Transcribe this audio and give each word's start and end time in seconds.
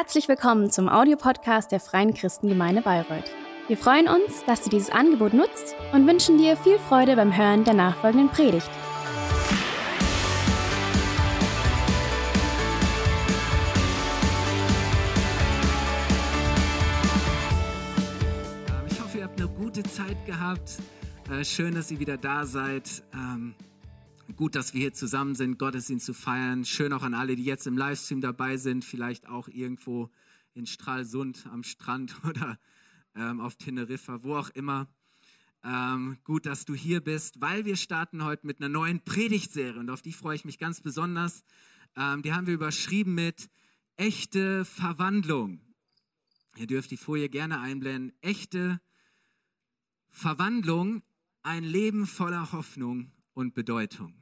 Herzlich 0.00 0.28
willkommen 0.28 0.70
zum 0.70 0.88
Audiopodcast 0.88 1.72
der 1.72 1.80
Freien 1.80 2.14
Christengemeinde 2.14 2.82
Bayreuth. 2.82 3.24
Wir 3.66 3.76
freuen 3.76 4.06
uns, 4.06 4.44
dass 4.44 4.62
du 4.62 4.70
dieses 4.70 4.90
Angebot 4.90 5.34
nutzt 5.34 5.74
und 5.92 6.06
wünschen 6.06 6.38
dir 6.38 6.56
viel 6.56 6.78
Freude 6.78 7.16
beim 7.16 7.36
Hören 7.36 7.64
der 7.64 7.74
nachfolgenden 7.74 8.28
Predigt. 8.28 8.70
Ähm, 18.68 18.86
Ich 18.88 19.00
hoffe, 19.00 19.18
ihr 19.18 19.24
habt 19.24 19.40
eine 19.40 19.50
gute 19.50 19.82
Zeit 19.82 20.24
gehabt. 20.26 20.78
Äh, 21.28 21.44
Schön, 21.44 21.74
dass 21.74 21.90
ihr 21.90 21.98
wieder 21.98 22.16
da 22.16 22.46
seid. 22.46 23.02
Gut, 24.36 24.54
dass 24.54 24.74
wir 24.74 24.82
hier 24.82 24.92
zusammen 24.92 25.34
sind, 25.34 25.58
Gottesdienst 25.58 26.04
zu 26.04 26.12
feiern. 26.12 26.66
Schön 26.66 26.92
auch 26.92 27.02
an 27.02 27.14
alle, 27.14 27.34
die 27.34 27.44
jetzt 27.44 27.66
im 27.66 27.78
Livestream 27.78 28.20
dabei 28.20 28.58
sind, 28.58 28.84
vielleicht 28.84 29.26
auch 29.26 29.48
irgendwo 29.48 30.10
in 30.52 30.66
Stralsund 30.66 31.46
am 31.46 31.62
Strand 31.62 32.14
oder 32.28 32.58
ähm, 33.14 33.40
auf 33.40 33.56
Teneriffa, 33.56 34.22
wo 34.22 34.36
auch 34.36 34.50
immer. 34.50 34.86
Ähm, 35.64 36.18
gut, 36.24 36.44
dass 36.44 36.66
du 36.66 36.74
hier 36.74 37.00
bist, 37.00 37.40
weil 37.40 37.64
wir 37.64 37.76
starten 37.76 38.22
heute 38.22 38.46
mit 38.46 38.60
einer 38.60 38.68
neuen 38.68 39.00
Predigtserie 39.00 39.80
und 39.80 39.88
auf 39.88 40.02
die 40.02 40.12
freue 40.12 40.36
ich 40.36 40.44
mich 40.44 40.58
ganz 40.58 40.82
besonders. 40.82 41.42
Ähm, 41.96 42.22
die 42.22 42.34
haben 42.34 42.46
wir 42.46 42.54
überschrieben 42.54 43.14
mit 43.14 43.48
echte 43.96 44.66
Verwandlung. 44.66 45.60
Ihr 46.56 46.66
dürft 46.66 46.90
die 46.90 46.98
Folie 46.98 47.30
gerne 47.30 47.60
einblenden. 47.60 48.12
Echte 48.20 48.78
Verwandlung, 50.10 51.02
ein 51.42 51.64
Leben 51.64 52.06
voller 52.06 52.52
Hoffnung 52.52 53.10
und 53.32 53.54
Bedeutung. 53.54 54.17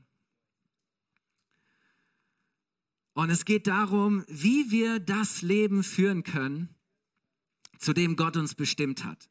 Und 3.17 3.31
es 3.31 3.47
geht 3.47 3.67
darum, 3.67 4.27
wie 4.29 4.71
wir 4.71 5.01
das 5.01 5.41
Leben 5.41 5.83
führen 5.83 6.23
können, 6.23 6.69
zu 7.79 7.95
dem 7.95 8.15
Gott 8.15 8.37
uns 8.37 8.55
bestimmt 8.55 9.07
hat. 9.07 9.31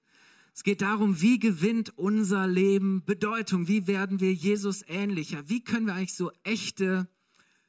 Es 0.56 0.64
geht 0.64 0.82
darum, 0.82 1.22
wie 1.22 1.38
gewinnt 1.38 1.96
unser 1.96 2.48
Leben 2.48 3.06
Bedeutung? 3.06 3.68
Wie 3.68 3.86
werden 3.86 4.20
wir 4.20 4.34
Jesus 4.34 4.84
ähnlicher? 4.88 5.48
Wie 5.50 5.64
können 5.64 5.86
wir 5.86 5.94
eigentlich 5.94 6.16
so 6.16 6.32
echte 6.42 7.08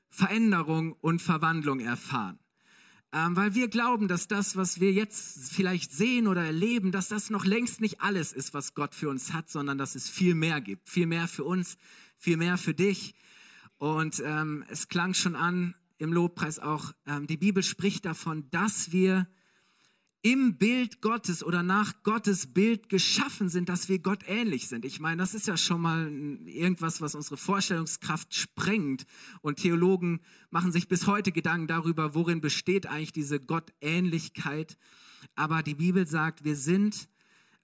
Veränderung 0.08 0.94
und 0.94 1.20
Verwandlung 1.20 1.80
erfahren? 1.80 2.38
Ähm, 3.12 3.36
weil 3.36 3.54
wir 3.54 3.68
glauben, 3.68 4.08
dass 4.08 4.26
das, 4.26 4.56
was 4.56 4.80
wir 4.80 4.94
jetzt 4.94 5.52
vielleicht 5.52 5.92
sehen 5.92 6.28
oder 6.28 6.44
erleben, 6.44 6.92
dass 6.92 7.08
das 7.08 7.28
noch 7.28 7.44
längst 7.44 7.82
nicht 7.82 8.00
alles 8.00 8.32
ist, 8.32 8.54
was 8.54 8.72
Gott 8.72 8.94
für 8.94 9.10
uns 9.10 9.34
hat, 9.34 9.50
sondern 9.50 9.76
dass 9.76 9.94
es 9.94 10.08
viel 10.08 10.34
mehr 10.34 10.62
gibt. 10.62 10.88
Viel 10.88 11.06
mehr 11.06 11.28
für 11.28 11.44
uns, 11.44 11.76
viel 12.16 12.38
mehr 12.38 12.56
für 12.56 12.72
dich. 12.72 13.14
Und 13.76 14.22
ähm, 14.24 14.64
es 14.70 14.88
klang 14.88 15.12
schon 15.12 15.36
an 15.36 15.74
im 15.98 16.12
Lobpreis 16.12 16.58
auch, 16.58 16.92
ähm, 17.06 17.26
die 17.26 17.36
Bibel 17.36 17.62
spricht 17.62 18.04
davon, 18.04 18.48
dass 18.50 18.92
wir 18.92 19.26
im 20.22 20.58
Bild 20.58 21.02
Gottes 21.02 21.44
oder 21.44 21.62
nach 21.62 22.02
Gottes 22.02 22.52
Bild 22.52 22.88
geschaffen 22.88 23.48
sind, 23.48 23.68
dass 23.68 23.88
wir 23.88 24.00
Gott 24.00 24.24
ähnlich 24.26 24.66
sind. 24.66 24.84
Ich 24.84 24.98
meine, 24.98 25.18
das 25.18 25.34
ist 25.34 25.46
ja 25.46 25.56
schon 25.56 25.80
mal 25.80 26.10
irgendwas, 26.46 27.00
was 27.00 27.14
unsere 27.14 27.36
Vorstellungskraft 27.36 28.34
sprengt. 28.34 29.06
Und 29.40 29.60
Theologen 29.60 30.20
machen 30.50 30.72
sich 30.72 30.88
bis 30.88 31.06
heute 31.06 31.30
Gedanken 31.30 31.68
darüber, 31.68 32.16
worin 32.16 32.40
besteht 32.40 32.86
eigentlich 32.86 33.12
diese 33.12 33.38
Gottähnlichkeit. 33.38 34.76
Aber 35.36 35.62
die 35.62 35.76
Bibel 35.76 36.08
sagt, 36.08 36.42
wir 36.42 36.56
sind 36.56 37.08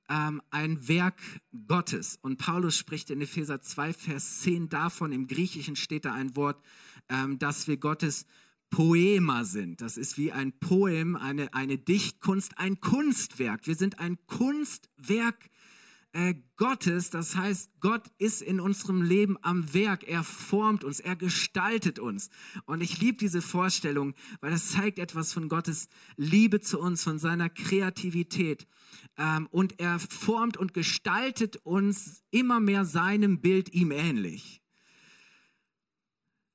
ähm, 0.08 0.40
ein 0.50 0.86
Werk 0.86 1.20
Gottes. 1.66 2.18
Und 2.22 2.38
Paulus 2.38 2.76
spricht 2.76 3.10
in 3.10 3.20
Epheser 3.20 3.60
2, 3.60 3.92
Vers 3.92 4.40
10 4.40 4.68
davon, 4.68 5.10
im 5.10 5.26
Griechischen 5.26 5.74
steht 5.74 6.04
da 6.04 6.12
ein 6.12 6.36
Wort, 6.36 6.62
ähm, 7.08 7.38
dass 7.38 7.68
wir 7.68 7.76
Gottes 7.76 8.26
Poema 8.70 9.44
sind. 9.44 9.82
Das 9.82 9.96
ist 9.96 10.16
wie 10.16 10.32
ein 10.32 10.58
Poem, 10.58 11.14
eine, 11.14 11.52
eine 11.52 11.76
Dichtkunst, 11.76 12.58
ein 12.58 12.80
Kunstwerk. 12.80 13.66
Wir 13.66 13.74
sind 13.74 13.98
ein 13.98 14.18
Kunstwerk 14.26 15.50
äh, 16.12 16.34
Gottes. 16.56 17.10
Das 17.10 17.36
heißt, 17.36 17.70
Gott 17.80 18.04
ist 18.18 18.42
in 18.42 18.60
unserem 18.60 19.02
Leben 19.02 19.36
am 19.42 19.74
Werk. 19.74 20.04
Er 20.08 20.24
formt 20.24 20.84
uns, 20.84 21.00
er 21.00 21.16
gestaltet 21.16 21.98
uns. 21.98 22.30
Und 22.64 22.80
ich 22.80 23.00
liebe 23.00 23.18
diese 23.18 23.42
Vorstellung, 23.42 24.14
weil 24.40 24.50
das 24.50 24.70
zeigt 24.70 24.98
etwas 24.98 25.32
von 25.32 25.48
Gottes 25.48 25.88
Liebe 26.16 26.60
zu 26.60 26.80
uns, 26.80 27.02
von 27.02 27.18
seiner 27.18 27.48
Kreativität. 27.48 28.66
Ähm, 29.16 29.48
und 29.50 29.80
er 29.80 29.98
formt 29.98 30.56
und 30.56 30.74
gestaltet 30.74 31.56
uns 31.64 32.22
immer 32.30 32.60
mehr 32.60 32.84
seinem 32.84 33.40
Bild 33.40 33.72
ihm 33.72 33.90
ähnlich. 33.90 34.61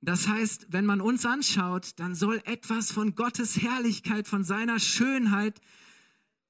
Das 0.01 0.27
heißt, 0.27 0.67
wenn 0.69 0.85
man 0.85 1.01
uns 1.01 1.25
anschaut, 1.25 1.91
dann 1.97 2.15
soll 2.15 2.41
etwas 2.45 2.91
von 2.91 3.15
Gottes 3.15 3.61
Herrlichkeit, 3.61 4.27
von 4.27 4.43
seiner 4.43 4.79
Schönheit 4.79 5.59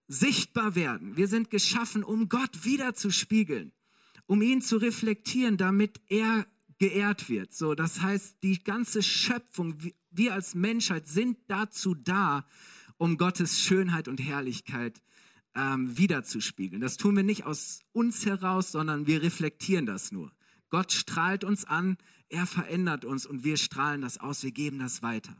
sichtbar 0.07 0.75
werden. 0.75 1.17
Wir 1.17 1.27
sind 1.27 1.49
geschaffen, 1.49 2.03
um 2.03 2.29
Gott 2.29 2.65
wiederzuspiegeln, 2.65 3.71
um 4.25 4.41
ihn 4.41 4.61
zu 4.61 4.77
reflektieren, 4.77 5.57
damit 5.57 6.01
er 6.07 6.45
geehrt 6.77 7.29
wird. 7.29 7.53
So, 7.53 7.73
das 7.73 8.01
heißt, 8.01 8.37
die 8.43 8.63
ganze 8.63 9.01
Schöpfung, 9.01 9.75
wir 10.11 10.33
als 10.33 10.53
Menschheit 10.55 11.07
sind 11.07 11.37
dazu 11.47 11.95
da, 11.95 12.45
um 12.97 13.17
Gottes 13.17 13.61
Schönheit 13.61 14.07
und 14.07 14.19
Herrlichkeit 14.19 15.01
ähm, 15.55 15.97
wiederzuspiegeln. 15.97 16.81
Das 16.81 16.97
tun 16.97 17.15
wir 17.15 17.23
nicht 17.23 17.45
aus 17.45 17.81
uns 17.93 18.25
heraus, 18.25 18.71
sondern 18.71 19.07
wir 19.07 19.21
reflektieren 19.21 19.85
das 19.85 20.11
nur. 20.11 20.31
Gott 20.69 20.91
strahlt 20.91 21.43
uns 21.43 21.65
an, 21.65 21.97
er 22.29 22.45
verändert 22.45 23.05
uns 23.05 23.25
und 23.25 23.43
wir 23.43 23.57
strahlen 23.57 24.01
das 24.01 24.17
aus, 24.17 24.43
wir 24.43 24.51
geben 24.51 24.79
das 24.79 25.01
weiter. 25.01 25.35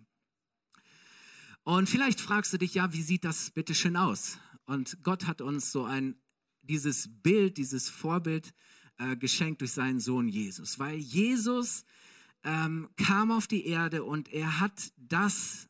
Und 1.63 1.89
vielleicht 1.89 2.21
fragst 2.21 2.53
du 2.53 2.57
dich, 2.57 2.75
ja, 2.75 2.93
wie 2.93 3.01
sieht 3.01 3.25
das 3.25 3.51
bitte 3.51 3.75
schön 3.75 3.97
aus? 3.97 4.38
Und 4.65 5.03
Gott 5.03 5.27
hat 5.27 5.41
uns 5.41 5.71
so 5.71 5.83
ein, 5.83 6.15
dieses 6.61 7.09
Bild, 7.09 7.57
dieses 7.57 7.89
Vorbild 7.89 8.53
äh, 8.97 9.17
geschenkt 9.17 9.61
durch 9.61 9.73
seinen 9.73 9.99
Sohn 9.99 10.29
Jesus. 10.29 10.79
Weil 10.79 10.97
Jesus 10.97 11.83
ähm, 12.44 12.89
kam 12.95 13.31
auf 13.31 13.47
die 13.47 13.65
Erde 13.65 14.05
und 14.05 14.29
er 14.29 14.61
hat 14.61 14.94
das, 14.95 15.67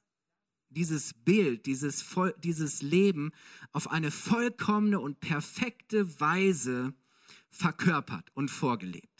dieses 0.70 1.16
Bild, 1.16 1.66
dieses, 1.66 2.06
dieses 2.44 2.84
Leben 2.84 3.32
auf 3.72 3.90
eine 3.90 4.12
vollkommene 4.12 5.00
und 5.00 5.20
perfekte 5.20 6.20
Weise 6.20 6.94
verkörpert 7.50 8.30
und 8.36 8.52
vorgelebt 8.52 9.17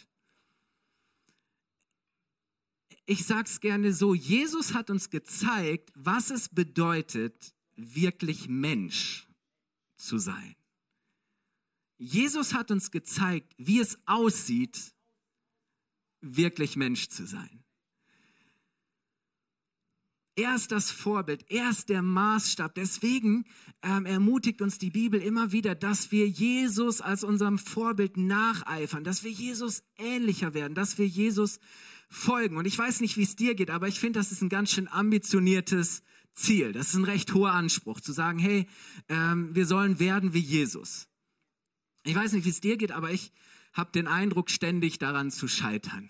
ich 3.08 3.26
sage 3.26 3.46
es 3.46 3.62
gerne 3.62 3.94
so, 3.94 4.14
Jesus 4.14 4.74
hat 4.74 4.90
uns 4.90 5.10
gezeigt, 5.10 5.92
was 5.96 6.30
es 6.30 6.50
bedeutet, 6.50 7.56
wirklich 7.78 8.50
Mensch 8.50 9.28
zu 9.96 10.18
sein. 10.18 10.56
Jesus 11.98 12.54
hat 12.54 12.70
uns 12.70 12.92
gezeigt, 12.92 13.54
wie 13.58 13.80
es 13.80 13.98
aussieht, 14.06 14.94
wirklich 16.20 16.76
Mensch 16.76 17.08
zu 17.08 17.26
sein. 17.26 17.57
Er 20.38 20.54
ist 20.54 20.72
das 20.72 20.92
Vorbild, 20.92 21.46
er 21.50 21.72
ist 21.72 21.90
der 21.90 22.04
Maßstab. 22.04 22.76
Deswegen 22.76 23.46
ähm, 23.82 24.06
ermutigt 24.06 24.62
uns 24.62 24.78
die 24.78 24.92
Bibel 24.92 25.20
immer 25.20 25.52
wieder, 25.52 25.74
dass 25.74 26.12
wir 26.12 26.30
Jesus 26.30 27.02
als 27.02 27.24
unserem 27.24 27.58
Vorbild 27.58 28.18
nacheifern, 28.18 29.04
dass 29.04 29.24
wir 29.24 29.32
Jesus 29.32 29.82
ähnlicher 29.98 30.54
werden, 30.54 30.76
dass 30.76 31.00
wir 31.00 31.08
Jesus 31.08 31.60
folgen. 32.08 32.56
Und 32.56 32.68
ich 32.68 32.78
weiß 32.78 33.02
nicht, 33.02 33.18
wie 33.18 33.24
es 33.24 33.36
dir 33.36 33.56
geht, 33.56 33.72
aber 33.72 33.88
ich 33.88 34.00
finde, 34.00 34.20
das 34.20 34.32
ist 34.32 34.44
ein 34.44 34.50
ganz 34.50 34.72
schön 34.72 34.88
ambitioniertes 34.88 36.04
Ziel. 36.36 36.72
Das 36.72 36.90
ist 36.90 36.94
ein 36.94 37.06
recht 37.06 37.34
hoher 37.34 37.54
Anspruch, 37.54 38.00
zu 38.00 38.12
sagen, 38.12 38.38
hey, 38.38 38.68
ähm, 39.10 39.56
wir 39.56 39.66
sollen 39.66 40.00
werden 40.00 40.36
wie 40.36 40.40
Jesus. 40.40 41.08
Ich 42.04 42.14
weiß 42.14 42.34
nicht, 42.34 42.46
wie 42.46 42.52
es 42.52 42.62
dir 42.62 42.78
geht, 42.78 42.92
aber 42.92 43.12
ich 43.12 43.32
habe 43.74 43.92
den 43.92 44.08
Eindruck, 44.08 44.52
ständig 44.52 45.00
daran 45.00 45.32
zu 45.32 45.48
scheitern. 45.48 46.10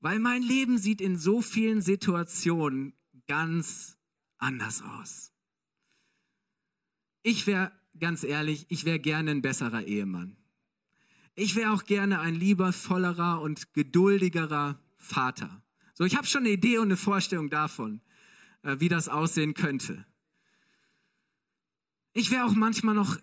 Weil 0.00 0.18
mein 0.18 0.42
Leben 0.42 0.78
sieht 0.78 1.00
in 1.00 1.18
so 1.18 1.42
vielen 1.42 1.82
Situationen 1.82 2.94
ganz 3.26 3.98
anders 4.38 4.82
aus. 4.82 5.32
Ich 7.22 7.46
wäre, 7.46 7.72
ganz 7.98 8.24
ehrlich, 8.24 8.66
ich 8.70 8.84
wäre 8.84 8.98
gerne 8.98 9.30
ein 9.30 9.42
besserer 9.42 9.84
Ehemann. 9.84 10.36
Ich 11.34 11.54
wäre 11.54 11.72
auch 11.72 11.84
gerne 11.84 12.20
ein 12.20 12.34
liebevollerer 12.34 13.40
und 13.40 13.72
geduldigerer 13.74 14.80
Vater. 14.96 15.62
So, 15.94 16.04
ich 16.04 16.16
habe 16.16 16.26
schon 16.26 16.44
eine 16.44 16.50
Idee 16.50 16.78
und 16.78 16.88
eine 16.88 16.96
Vorstellung 16.96 17.50
davon, 17.50 18.00
äh, 18.62 18.76
wie 18.78 18.88
das 18.88 19.08
aussehen 19.08 19.54
könnte. 19.54 20.06
Ich 22.12 22.30
wäre 22.30 22.44
auch 22.44 22.54
manchmal 22.54 22.94
noch 22.94 23.18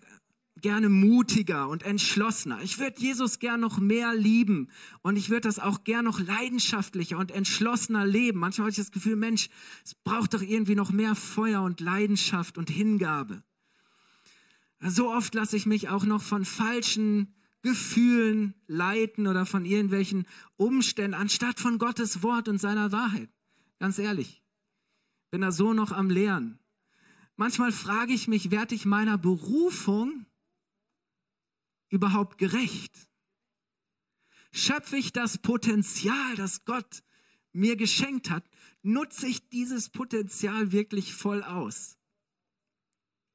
gerne 0.62 0.88
mutiger 0.88 1.68
und 1.68 1.82
entschlossener. 1.82 2.60
Ich 2.62 2.78
würde 2.78 3.00
Jesus 3.00 3.38
gern 3.38 3.60
noch 3.60 3.78
mehr 3.78 4.14
lieben 4.14 4.68
und 5.02 5.16
ich 5.16 5.30
würde 5.30 5.42
das 5.42 5.58
auch 5.58 5.84
gern 5.84 6.04
noch 6.04 6.20
leidenschaftlicher 6.20 7.18
und 7.18 7.30
entschlossener 7.30 8.06
leben. 8.06 8.38
Manchmal 8.38 8.64
habe 8.64 8.70
ich 8.70 8.76
das 8.76 8.90
Gefühl, 8.90 9.16
Mensch, 9.16 9.48
es 9.84 9.94
braucht 9.94 10.34
doch 10.34 10.42
irgendwie 10.42 10.74
noch 10.74 10.90
mehr 10.90 11.14
Feuer 11.14 11.62
und 11.62 11.80
Leidenschaft 11.80 12.58
und 12.58 12.70
Hingabe. 12.70 13.42
So 14.80 15.10
oft 15.10 15.34
lasse 15.34 15.56
ich 15.56 15.66
mich 15.66 15.88
auch 15.88 16.04
noch 16.04 16.22
von 16.22 16.44
falschen 16.44 17.34
Gefühlen 17.62 18.54
leiten 18.66 19.26
oder 19.26 19.44
von 19.44 19.64
irgendwelchen 19.64 20.26
Umständen, 20.56 21.14
anstatt 21.14 21.58
von 21.58 21.78
Gottes 21.78 22.22
Wort 22.22 22.48
und 22.48 22.58
seiner 22.58 22.92
Wahrheit. 22.92 23.28
Ganz 23.80 23.98
ehrlich, 23.98 24.42
bin 25.30 25.40
da 25.40 25.50
so 25.50 25.72
noch 25.72 25.92
am 25.92 26.10
Lernen. 26.10 26.60
Manchmal 27.36 27.72
frage 27.72 28.12
ich 28.12 28.26
mich, 28.26 28.50
werde 28.50 28.74
ich 28.74 28.84
meiner 28.84 29.18
Berufung 29.18 30.26
überhaupt 31.90 32.38
gerecht? 32.38 32.94
Schöpfe 34.52 34.96
ich 34.96 35.12
das 35.12 35.38
Potenzial, 35.38 36.36
das 36.36 36.64
Gott 36.64 37.02
mir 37.52 37.76
geschenkt 37.76 38.30
hat? 38.30 38.44
Nutze 38.82 39.26
ich 39.26 39.48
dieses 39.48 39.90
Potenzial 39.90 40.72
wirklich 40.72 41.14
voll 41.14 41.42
aus? 41.42 41.96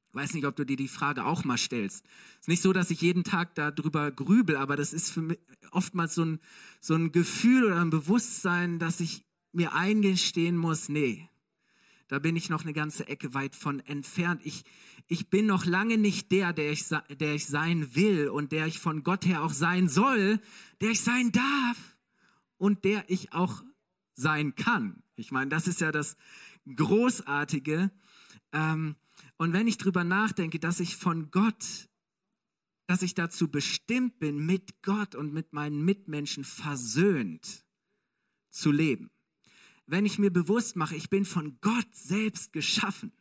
Ich 0.08 0.20
weiß 0.20 0.34
nicht, 0.34 0.46
ob 0.46 0.54
du 0.54 0.64
dir 0.64 0.76
die 0.76 0.88
Frage 0.88 1.24
auch 1.24 1.44
mal 1.44 1.58
stellst. 1.58 2.04
Es 2.34 2.40
ist 2.42 2.48
nicht 2.48 2.62
so, 2.62 2.72
dass 2.72 2.90
ich 2.90 3.00
jeden 3.00 3.24
Tag 3.24 3.54
darüber 3.56 4.10
grübel, 4.12 4.56
aber 4.56 4.76
das 4.76 4.92
ist 4.92 5.10
für 5.10 5.22
mich 5.22 5.38
oftmals 5.72 6.14
so 6.14 6.24
ein, 6.24 6.40
so 6.80 6.94
ein 6.94 7.10
Gefühl 7.10 7.64
oder 7.64 7.80
ein 7.80 7.90
Bewusstsein, 7.90 8.78
dass 8.78 9.00
ich 9.00 9.24
mir 9.52 9.72
eingestehen 9.72 10.56
muss, 10.56 10.88
nee, 10.88 11.28
da 12.08 12.18
bin 12.18 12.36
ich 12.36 12.50
noch 12.50 12.62
eine 12.62 12.72
ganze 12.72 13.08
Ecke 13.08 13.34
weit 13.34 13.56
von 13.56 13.80
entfernt. 13.80 14.42
Ich, 14.44 14.64
ich 15.06 15.30
bin 15.30 15.46
noch 15.46 15.64
lange 15.64 15.98
nicht 15.98 16.30
der, 16.32 16.52
der 16.52 16.70
ich, 16.70 16.84
der 16.88 17.34
ich 17.34 17.46
sein 17.46 17.94
will 17.94 18.28
und 18.28 18.52
der 18.52 18.66
ich 18.66 18.78
von 18.78 19.02
Gott 19.02 19.24
her 19.26 19.42
auch 19.42 19.52
sein 19.52 19.88
soll, 19.88 20.40
der 20.80 20.90
ich 20.90 21.00
sein 21.00 21.32
darf 21.32 21.96
und 22.58 22.84
der 22.84 23.08
ich 23.08 23.32
auch 23.32 23.62
sein 24.14 24.54
kann. 24.54 25.02
Ich 25.16 25.30
meine, 25.30 25.48
das 25.48 25.66
ist 25.66 25.80
ja 25.80 25.92
das 25.92 26.16
Großartige. 26.76 27.90
Ähm, 28.52 28.96
und 29.36 29.52
wenn 29.52 29.66
ich 29.66 29.78
drüber 29.78 30.04
nachdenke, 30.04 30.58
dass 30.58 30.80
ich 30.80 30.96
von 30.96 31.30
Gott, 31.30 31.88
dass 32.86 33.02
ich 33.02 33.14
dazu 33.14 33.50
bestimmt 33.50 34.18
bin, 34.18 34.44
mit 34.44 34.82
Gott 34.82 35.14
und 35.14 35.32
mit 35.32 35.52
meinen 35.52 35.84
Mitmenschen 35.84 36.44
versöhnt 36.44 37.64
zu 38.50 38.70
leben. 38.70 39.10
Wenn 39.86 40.06
ich 40.06 40.18
mir 40.18 40.30
bewusst 40.30 40.76
mache, 40.76 40.96
ich 40.96 41.10
bin 41.10 41.24
von 41.24 41.58
Gott 41.60 41.94
selbst 41.94 42.52
geschaffen. 42.52 43.12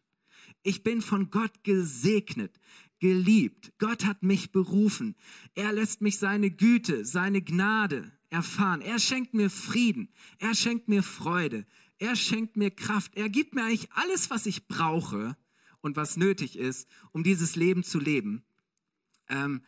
Ich 0.62 0.83
bin 0.83 1.01
von 1.01 1.30
Gott 1.30 1.63
gesegnet, 1.63 2.60
geliebt. 3.00 3.74
Gott 3.80 4.06
hat 4.06 4.24
mich 4.24 4.51
berufen. 4.51 5.15
Er 5.56 5.74
lässt 5.74 6.01
mich 6.01 6.18
seine 6.18 6.51
Güte, 6.51 7.06
seine 7.06 7.42
Gnade 7.42 8.12
erfahren. 8.30 8.81
Er 8.81 9.00
schenkt 9.00 9.33
mir 9.33 9.50
Frieden. 9.50 10.10
Er 10.39 10.56
schenkt 10.56 10.88
mir 10.88 11.04
Freude. 11.04 11.65
Er 12.00 12.15
schenkt 12.15 12.56
mir 12.56 12.71
Kraft. 12.71 13.16
Er 13.16 13.30
gibt 13.30 13.56
mir 13.56 13.63
eigentlich 13.63 13.92
alles, 13.92 14.30
was 14.30 14.45
ich 14.45 14.68
brauche, 14.68 15.36
und 15.83 15.98
was 15.98 16.18
nötig 16.18 16.57
ist, 16.57 16.89
um 17.12 17.24
dieses 17.24 17.56
Leben 17.56 17.83
zu 17.83 18.00
leben. 18.00 18.44
Ähm, 19.30 19.62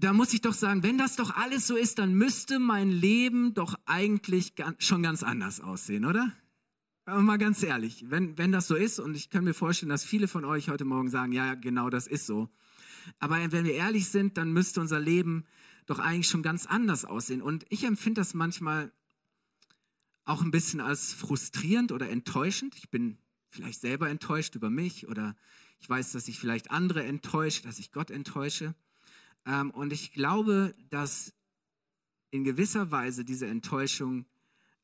da 0.00 0.14
muss 0.14 0.32
ich 0.32 0.40
doch 0.40 0.54
sagen, 0.54 0.82
wenn 0.82 0.96
das 0.96 1.16
doch 1.16 1.36
alles 1.36 1.66
so 1.66 1.76
ist, 1.76 1.98
dann 1.98 2.14
müsste 2.14 2.58
mein 2.58 2.90
Leben 2.90 3.52
doch 3.52 3.74
eigentlich 3.84 4.54
schon 4.78 5.02
ganz 5.02 5.22
anders 5.22 5.60
aussehen, 5.60 6.06
oder? 6.06 6.32
Aber 7.04 7.20
mal 7.20 7.38
ganz 7.38 7.62
ehrlich, 7.62 8.06
wenn, 8.08 8.38
wenn 8.38 8.52
das 8.52 8.66
so 8.66 8.76
ist, 8.76 8.98
und 8.98 9.14
ich 9.14 9.30
kann 9.30 9.44
mir 9.44 9.52
vorstellen, 9.52 9.90
dass 9.90 10.04
viele 10.04 10.28
von 10.28 10.44
euch 10.44 10.68
heute 10.68 10.84
Morgen 10.84 11.10
sagen, 11.10 11.32
ja, 11.32 11.54
genau 11.54 11.90
das 11.90 12.06
ist 12.06 12.26
so. 12.26 12.48
Aber 13.18 13.38
wenn 13.52 13.64
wir 13.64 13.74
ehrlich 13.74 14.08
sind, 14.08 14.36
dann 14.36 14.52
müsste 14.52 14.80
unser 14.80 15.00
Leben 15.00 15.44
doch 15.86 15.98
eigentlich 15.98 16.28
schon 16.28 16.42
ganz 16.42 16.66
anders 16.66 17.04
aussehen. 17.04 17.42
Und 17.42 17.66
ich 17.68 17.84
empfinde 17.84 18.20
das 18.20 18.32
manchmal 18.32 18.92
auch 20.24 20.42
ein 20.42 20.50
bisschen 20.50 20.80
als 20.80 21.12
frustrierend 21.12 21.92
oder 21.92 22.08
enttäuschend. 22.08 22.74
Ich 22.76 22.90
bin 22.90 23.18
vielleicht 23.48 23.80
selber 23.80 24.08
enttäuscht 24.08 24.54
über 24.54 24.70
mich 24.70 25.08
oder 25.08 25.36
ich 25.78 25.90
weiß, 25.90 26.12
dass 26.12 26.28
ich 26.28 26.38
vielleicht 26.38 26.70
andere 26.70 27.04
enttäusche, 27.04 27.62
dass 27.62 27.78
ich 27.78 27.90
Gott 27.90 28.10
enttäusche. 28.10 28.74
Ähm, 29.46 29.70
und 29.70 29.92
ich 29.92 30.12
glaube, 30.12 30.74
dass 30.90 31.32
in 32.30 32.44
gewisser 32.44 32.90
Weise 32.90 33.24
diese 33.24 33.46
Enttäuschung 33.46 34.26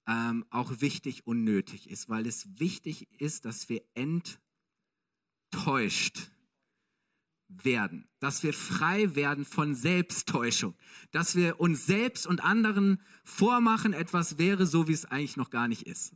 ähm, 0.07 0.45
auch 0.51 0.81
wichtig 0.81 1.27
und 1.27 1.45
nötig 1.45 1.91
ist, 1.91 2.09
weil 2.09 2.27
es 2.27 2.59
wichtig 2.59 3.09
ist, 3.21 3.45
dass 3.45 3.69
wir 3.69 3.83
enttäuscht 3.95 4.41
werden, 7.49 8.09
dass 8.19 8.43
wir 8.43 8.53
frei 8.53 9.15
werden 9.15 9.45
von 9.45 9.75
Selbsttäuschung, 9.75 10.75
dass 11.13 11.37
wir 11.37 11.61
uns 11.61 11.87
selbst 11.87 12.27
und 12.27 12.43
anderen 12.43 13.01
vormachen, 13.25 13.93
etwas 13.93 14.39
wäre 14.39 14.67
so, 14.67 14.89
wie 14.89 14.93
es 14.93 15.05
eigentlich 15.05 15.37
noch 15.37 15.51
gar 15.51 15.69
nicht 15.69 15.83
ist. 15.83 16.15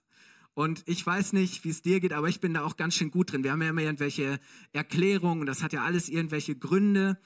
Und 0.61 0.83
ich 0.85 1.07
weiß 1.07 1.33
nicht, 1.33 1.65
wie 1.65 1.71
es 1.71 1.81
dir 1.81 2.01
geht, 2.01 2.13
aber 2.13 2.29
ich 2.29 2.41
bin 2.41 2.53
da 2.53 2.65
auch 2.65 2.77
ganz 2.77 2.95
schön 2.95 3.11
gut 3.11 3.33
drin. 3.33 3.43
Wir 3.43 3.53
haben 3.53 3.63
ja 3.63 3.71
immer 3.71 3.81
irgendwelche 3.81 4.39
Erklärungen, 4.75 5.47
das 5.47 5.63
hat 5.63 5.73
ja 5.73 5.85
alles 5.85 6.11
irgendwelche 6.11 6.55
Gründe. 6.55 7.19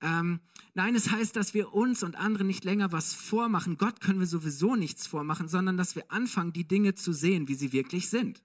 Ähm, 0.00 0.40
nein, 0.72 0.94
es 0.94 1.10
heißt, 1.10 1.36
dass 1.36 1.52
wir 1.52 1.74
uns 1.74 2.02
und 2.02 2.16
anderen 2.16 2.46
nicht 2.46 2.64
länger 2.64 2.90
was 2.90 3.12
vormachen. 3.12 3.76
Gott 3.76 4.00
können 4.00 4.20
wir 4.20 4.26
sowieso 4.26 4.74
nichts 4.74 5.06
vormachen, 5.06 5.48
sondern 5.48 5.76
dass 5.76 5.96
wir 5.96 6.10
anfangen, 6.10 6.54
die 6.54 6.66
Dinge 6.66 6.94
zu 6.94 7.12
sehen, 7.12 7.46
wie 7.46 7.56
sie 7.56 7.74
wirklich 7.74 8.08
sind. 8.08 8.42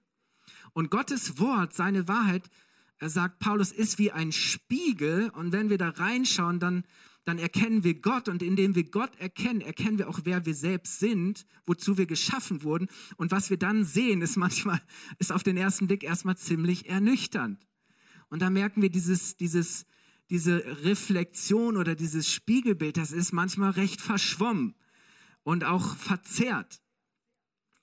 Und 0.74 0.90
Gottes 0.90 1.38
Wort, 1.38 1.72
seine 1.72 2.06
Wahrheit, 2.06 2.50
er 2.98 3.08
sagt 3.08 3.38
Paulus, 3.38 3.72
ist 3.72 3.98
wie 3.98 4.12
ein 4.12 4.30
Spiegel. 4.30 5.30
Und 5.30 5.52
wenn 5.52 5.70
wir 5.70 5.78
da 5.78 5.88
reinschauen, 5.88 6.60
dann 6.60 6.84
dann 7.24 7.38
erkennen 7.38 7.84
wir 7.84 8.00
Gott 8.00 8.28
und 8.28 8.42
indem 8.42 8.74
wir 8.74 8.84
Gott 8.90 9.18
erkennen, 9.18 9.62
erkennen 9.62 9.98
wir 9.98 10.08
auch, 10.08 10.20
wer 10.24 10.44
wir 10.44 10.54
selbst 10.54 10.98
sind, 10.98 11.46
wozu 11.66 11.96
wir 11.96 12.06
geschaffen 12.06 12.62
wurden. 12.62 12.88
Und 13.16 13.30
was 13.30 13.48
wir 13.48 13.56
dann 13.56 13.84
sehen, 13.84 14.20
ist 14.20 14.36
manchmal, 14.36 14.80
ist 15.18 15.32
auf 15.32 15.42
den 15.42 15.56
ersten 15.56 15.86
Blick 15.86 16.02
erstmal 16.02 16.36
ziemlich 16.36 16.88
ernüchternd. 16.88 17.66
Und 18.28 18.42
da 18.42 18.50
merken 18.50 18.82
wir 18.82 18.90
dieses, 18.90 19.36
dieses, 19.36 19.86
diese 20.28 20.64
Reflexion 20.84 21.76
oder 21.76 21.94
dieses 21.94 22.30
Spiegelbild, 22.30 22.96
das 22.96 23.12
ist 23.12 23.32
manchmal 23.32 23.70
recht 23.70 24.00
verschwommen 24.00 24.74
und 25.42 25.64
auch 25.64 25.96
verzerrt. 25.96 26.82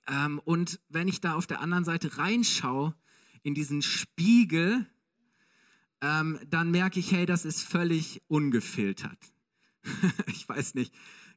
Ähm, 0.06 0.40
und 0.44 0.80
wenn 0.88 1.08
ich 1.08 1.20
da 1.20 1.34
auf 1.34 1.46
der 1.46 1.60
anderen 1.60 1.84
Seite 1.84 2.18
reinschaue, 2.18 2.94
in 3.42 3.54
diesen 3.54 3.82
Spiegel, 3.82 4.86
ähm, 6.02 6.38
dann 6.50 6.70
merke 6.70 6.98
ich, 6.98 7.12
hey, 7.12 7.24
das 7.26 7.44
ist 7.44 7.62
völlig 7.62 8.20
ungefiltert. 8.26 9.18
ich 10.26 10.48
weiß 10.48 10.74
nicht, 10.74 10.92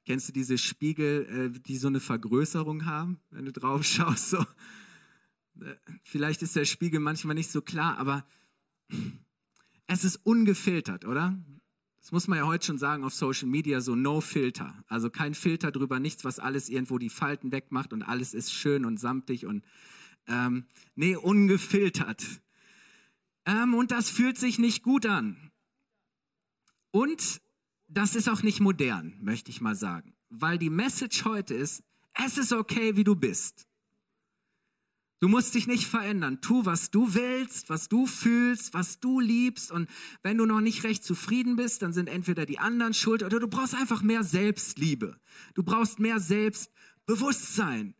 kennst 0.06 0.28
du 0.28 0.34
diese 0.34 0.58
Spiegel, 0.58 1.54
äh, 1.56 1.60
die 1.60 1.78
so 1.78 1.88
eine 1.88 2.00
Vergrößerung 2.00 2.86
haben, 2.86 3.20
wenn 3.30 3.46
du 3.46 3.52
drauf 3.52 3.84
schaust? 3.86 4.32
So. 4.32 4.40
Äh, 5.62 5.76
vielleicht 6.04 6.42
ist 6.42 6.56
der 6.56 6.66
Spiegel 6.66 7.00
manchmal 7.00 7.36
nicht 7.36 7.52
so 7.52 7.62
klar, 7.62 7.98
aber 8.00 8.26
es 9.88 10.04
ist 10.04 10.18
ungefiltert, 10.26 11.06
oder? 11.06 11.40
Das 12.00 12.12
muss 12.12 12.28
man 12.28 12.40
ja 12.40 12.46
heute 12.46 12.66
schon 12.66 12.78
sagen 12.78 13.04
auf 13.04 13.14
Social 13.14 13.48
Media, 13.48 13.82
so 13.82 13.96
no 13.96 14.20
Filter. 14.22 14.84
Also 14.88 15.10
kein 15.10 15.34
Filter 15.34 15.72
drüber, 15.72 16.00
nichts, 16.00 16.24
was 16.24 16.40
alles 16.40 16.70
irgendwo 16.70 16.98
die 16.98 17.10
Falten 17.10 17.52
wegmacht 17.52 17.94
und 17.94 18.04
alles 18.04 18.34
ist 18.34 18.52
schön 18.52 18.86
und 18.86 19.00
samtig 19.00 19.46
und 19.46 19.64
ähm, 20.28 20.66
nee, 20.96 21.16
ungefiltert. 21.16 22.24
Ähm, 23.46 23.74
und 23.74 23.92
das 23.92 24.10
fühlt 24.10 24.38
sich 24.38 24.60
nicht 24.60 24.84
gut 24.84 25.06
an. 25.06 25.52
Und 26.92 27.42
das 27.88 28.16
ist 28.16 28.30
auch 28.30 28.42
nicht 28.42 28.60
modern, 28.60 29.18
möchte 29.22 29.52
ich 29.52 29.62
mal 29.62 29.76
sagen. 29.76 30.16
Weil 30.30 30.58
die 30.58 30.70
Message 30.70 31.26
heute 31.26 31.54
ist, 31.54 31.84
es 32.14 32.38
ist 32.38 32.54
okay, 32.54 32.96
wie 32.96 33.04
du 33.04 33.16
bist. 33.16 33.68
Du 35.20 35.30
musst 35.30 35.56
dich 35.56 35.66
nicht 35.66 35.88
verändern. 35.88 36.42
Tu, 36.42 36.66
was 36.66 36.92
du 36.92 37.14
willst, 37.14 37.70
was 37.70 37.88
du 37.88 38.06
fühlst, 38.06 38.74
was 38.74 39.00
du 39.00 39.20
liebst. 39.20 39.72
Und 39.72 39.90
wenn 40.24 40.38
du 40.38 40.46
noch 40.46 40.62
nicht 40.62 40.84
recht 40.84 41.04
zufrieden 41.04 41.56
bist, 41.56 41.82
dann 41.82 41.94
sind 41.94 42.08
entweder 42.08 42.46
die 42.46 42.60
anderen 42.60 42.94
schuld 42.94 43.24
oder 43.24 43.40
du 43.40 43.48
brauchst 43.48 43.76
einfach 43.76 44.02
mehr 44.02 44.24
Selbstliebe. 44.24 45.20
Du 45.54 45.64
brauchst 45.64 46.00
mehr 46.00 46.20
Selbstbewusstsein. 46.20 47.96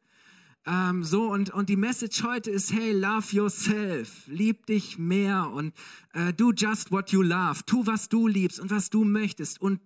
Ähm, 0.68 1.04
so, 1.04 1.32
und, 1.32 1.52
und 1.52 1.70
die 1.70 1.76
Message 1.76 2.24
heute 2.24 2.50
ist, 2.50 2.74
hey, 2.74 2.92
love 2.92 3.36
yourself, 3.36 4.26
lieb 4.26 4.66
dich 4.66 4.98
mehr 4.98 5.52
und 5.52 5.74
äh, 6.14 6.34
do 6.34 6.52
just 6.52 6.92
what 6.92 7.12
you 7.12 7.22
love, 7.22 7.64
tu, 7.66 7.86
was 7.86 8.10
du 8.10 8.28
liebst 8.28 8.60
und 8.60 8.72
was 8.72 8.90
du 8.90 9.04
möchtest. 9.04 9.62
Und, 9.62 9.80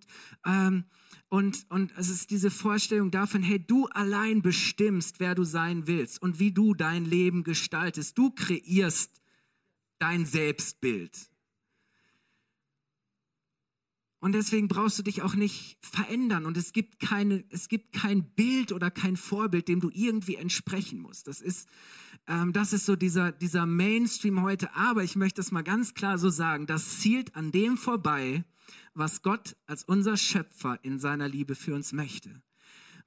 ähm, 0.46 0.84
und, 1.28 1.66
und 1.68 1.92
es 1.98 2.08
ist 2.08 2.30
diese 2.30 2.50
Vorstellung 2.50 3.10
davon, 3.10 3.42
hey, 3.42 3.58
du 3.58 3.86
allein 3.88 4.40
bestimmst, 4.40 5.20
wer 5.20 5.34
du 5.34 5.44
sein 5.44 5.86
willst 5.86 6.22
und 6.22 6.38
wie 6.38 6.50
du 6.50 6.74
dein 6.74 7.04
Leben 7.04 7.44
gestaltest. 7.44 8.16
Du 8.16 8.30
kreierst 8.30 9.20
dein 9.98 10.24
Selbstbild. 10.24 11.30
Und 14.20 14.32
deswegen 14.32 14.68
brauchst 14.68 14.98
du 14.98 15.02
dich 15.02 15.22
auch 15.22 15.34
nicht 15.34 15.78
verändern. 15.80 16.44
Und 16.44 16.58
es 16.58 16.74
gibt 16.74 17.00
keine, 17.00 17.42
es 17.48 17.68
gibt 17.68 17.94
kein 17.94 18.22
Bild 18.34 18.70
oder 18.70 18.90
kein 18.90 19.16
Vorbild, 19.16 19.66
dem 19.66 19.80
du 19.80 19.90
irgendwie 19.92 20.36
entsprechen 20.36 21.00
musst. 21.00 21.26
Das 21.26 21.40
ist, 21.40 21.68
ähm, 22.26 22.52
das 22.52 22.74
ist 22.74 22.84
so 22.84 22.96
dieser, 22.96 23.32
dieser 23.32 23.64
Mainstream 23.64 24.42
heute. 24.42 24.74
Aber 24.74 25.02
ich 25.02 25.16
möchte 25.16 25.40
es 25.40 25.52
mal 25.52 25.62
ganz 25.62 25.94
klar 25.94 26.18
so 26.18 26.28
sagen. 26.28 26.66
Das 26.66 27.00
zielt 27.00 27.34
an 27.34 27.50
dem 27.50 27.78
vorbei, 27.78 28.44
was 28.92 29.22
Gott 29.22 29.56
als 29.66 29.84
unser 29.84 30.18
Schöpfer 30.18 30.78
in 30.82 30.98
seiner 30.98 31.28
Liebe 31.28 31.54
für 31.54 31.74
uns 31.74 31.94
möchte. 31.94 32.42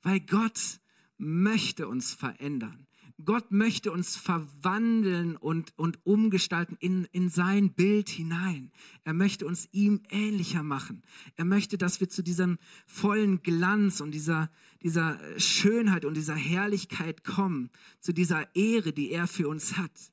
Weil 0.01 0.19
Gott 0.19 0.79
möchte 1.17 1.87
uns 1.87 2.11
verändern. 2.11 2.87
Gott 3.25 3.51
möchte 3.51 3.91
uns 3.91 4.15
verwandeln 4.15 5.35
und, 5.35 5.73
und 5.77 6.05
umgestalten 6.05 6.77
in, 6.79 7.05
in 7.11 7.29
sein 7.29 7.73
Bild 7.73 8.09
hinein. 8.09 8.71
Er 9.03 9.13
möchte 9.13 9.45
uns 9.45 9.67
ihm 9.71 10.01
ähnlicher 10.09 10.63
machen. 10.63 11.03
Er 11.35 11.45
möchte, 11.45 11.77
dass 11.77 11.99
wir 11.99 12.09
zu 12.09 12.23
diesem 12.23 12.57
vollen 12.85 13.41
Glanz 13.41 14.01
und 14.01 14.11
dieser, 14.11 14.51
dieser 14.81 15.19
Schönheit 15.39 16.05
und 16.05 16.15
dieser 16.15 16.35
Herrlichkeit 16.35 17.23
kommen, 17.23 17.69
zu 17.99 18.13
dieser 18.13 18.55
Ehre, 18.55 18.93
die 18.93 19.11
er 19.11 19.27
für 19.27 19.47
uns 19.47 19.77
hat. 19.77 20.11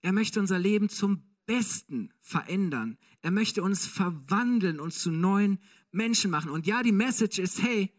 Er 0.00 0.12
möchte 0.12 0.40
unser 0.40 0.58
Leben 0.58 0.88
zum 0.88 1.22
Besten 1.46 2.10
verändern. 2.20 2.98
Er 3.22 3.30
möchte 3.30 3.62
uns 3.62 3.86
verwandeln 3.86 4.80
und 4.80 4.92
zu 4.92 5.10
neuen 5.10 5.58
Menschen 5.90 6.30
machen. 6.30 6.50
Und 6.50 6.66
ja, 6.66 6.82
die 6.82 6.92
Message 6.92 7.38
ist, 7.38 7.62
hey, 7.62 7.90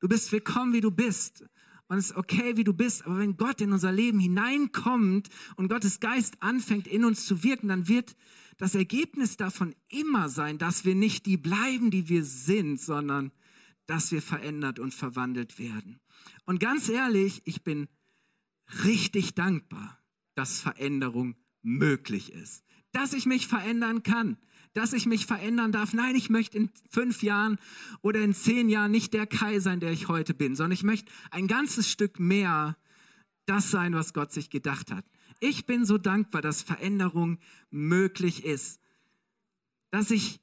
du 0.00 0.08
bist 0.08 0.32
willkommen, 0.32 0.72
wie 0.72 0.80
du 0.80 0.90
bist. 0.90 1.44
Es 1.88 2.10
ist 2.10 2.16
okay, 2.16 2.56
wie 2.56 2.64
du 2.64 2.72
bist. 2.72 3.06
Aber 3.06 3.18
wenn 3.18 3.36
Gott 3.36 3.60
in 3.60 3.72
unser 3.72 3.92
Leben 3.92 4.18
hineinkommt 4.18 5.28
und 5.56 5.68
Gottes 5.68 6.00
Geist 6.00 6.42
anfängt, 6.42 6.86
in 6.86 7.04
uns 7.04 7.26
zu 7.26 7.42
wirken, 7.42 7.68
dann 7.68 7.88
wird 7.88 8.16
das 8.58 8.74
Ergebnis 8.74 9.36
davon 9.36 9.74
immer 9.88 10.28
sein, 10.28 10.58
dass 10.58 10.84
wir 10.84 10.94
nicht 10.94 11.26
die 11.26 11.36
bleiben, 11.36 11.90
die 11.90 12.08
wir 12.08 12.24
sind, 12.24 12.80
sondern 12.80 13.30
dass 13.86 14.10
wir 14.10 14.22
verändert 14.22 14.78
und 14.78 14.94
verwandelt 14.94 15.58
werden. 15.58 16.00
Und 16.44 16.58
ganz 16.58 16.88
ehrlich, 16.88 17.42
ich 17.44 17.62
bin 17.62 17.88
richtig 18.84 19.34
dankbar, 19.34 20.00
dass 20.34 20.60
Veränderung 20.60 21.36
möglich 21.62 22.32
ist. 22.32 22.64
Dass 22.92 23.12
ich 23.12 23.26
mich 23.26 23.46
verändern 23.46 24.02
kann, 24.02 24.38
dass 24.76 24.92
ich 24.92 25.06
mich 25.06 25.24
verändern 25.24 25.72
darf. 25.72 25.94
Nein, 25.94 26.14
ich 26.16 26.28
möchte 26.28 26.58
in 26.58 26.70
fünf 26.90 27.22
Jahren 27.22 27.58
oder 28.02 28.20
in 28.20 28.34
zehn 28.34 28.68
Jahren 28.68 28.90
nicht 28.90 29.14
der 29.14 29.26
Kai 29.26 29.58
sein, 29.58 29.80
der 29.80 29.90
ich 29.90 30.08
heute 30.08 30.34
bin, 30.34 30.54
sondern 30.54 30.72
ich 30.72 30.82
möchte 30.82 31.10
ein 31.30 31.46
ganzes 31.46 31.90
Stück 31.90 32.20
mehr 32.20 32.76
das 33.46 33.70
sein, 33.70 33.94
was 33.94 34.12
Gott 34.12 34.32
sich 34.32 34.50
gedacht 34.50 34.90
hat. 34.92 35.06
Ich 35.40 35.64
bin 35.64 35.86
so 35.86 35.96
dankbar, 35.96 36.42
dass 36.42 36.62
Veränderung 36.62 37.38
möglich 37.70 38.44
ist. 38.44 38.80
Dass 39.90 40.10
ich, 40.10 40.40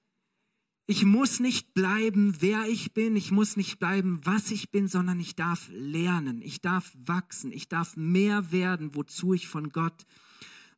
ich 0.88 1.06
muss 1.06 1.40
nicht 1.40 1.76
bleiben, 1.76 2.38
wer 2.40 2.66
ich 2.68 2.94
bin. 2.94 3.16
Ich 3.16 3.30
muss 3.30 3.56
nicht 3.56 3.78
bleiben, 3.78 4.20
was 4.24 4.50
ich 4.50 4.72
bin, 4.72 4.88
sondern 4.88 5.20
ich 5.20 5.36
darf 5.36 5.70
lernen. 5.72 6.42
Ich 6.42 6.60
darf 6.60 6.92
wachsen. 6.96 7.52
Ich 7.52 7.70
darf 7.70 7.96
mehr 7.98 8.52
werden, 8.52 8.96
wozu 8.96 9.34
ich 9.34 9.48
von 9.48 9.70
Gott 9.70 10.06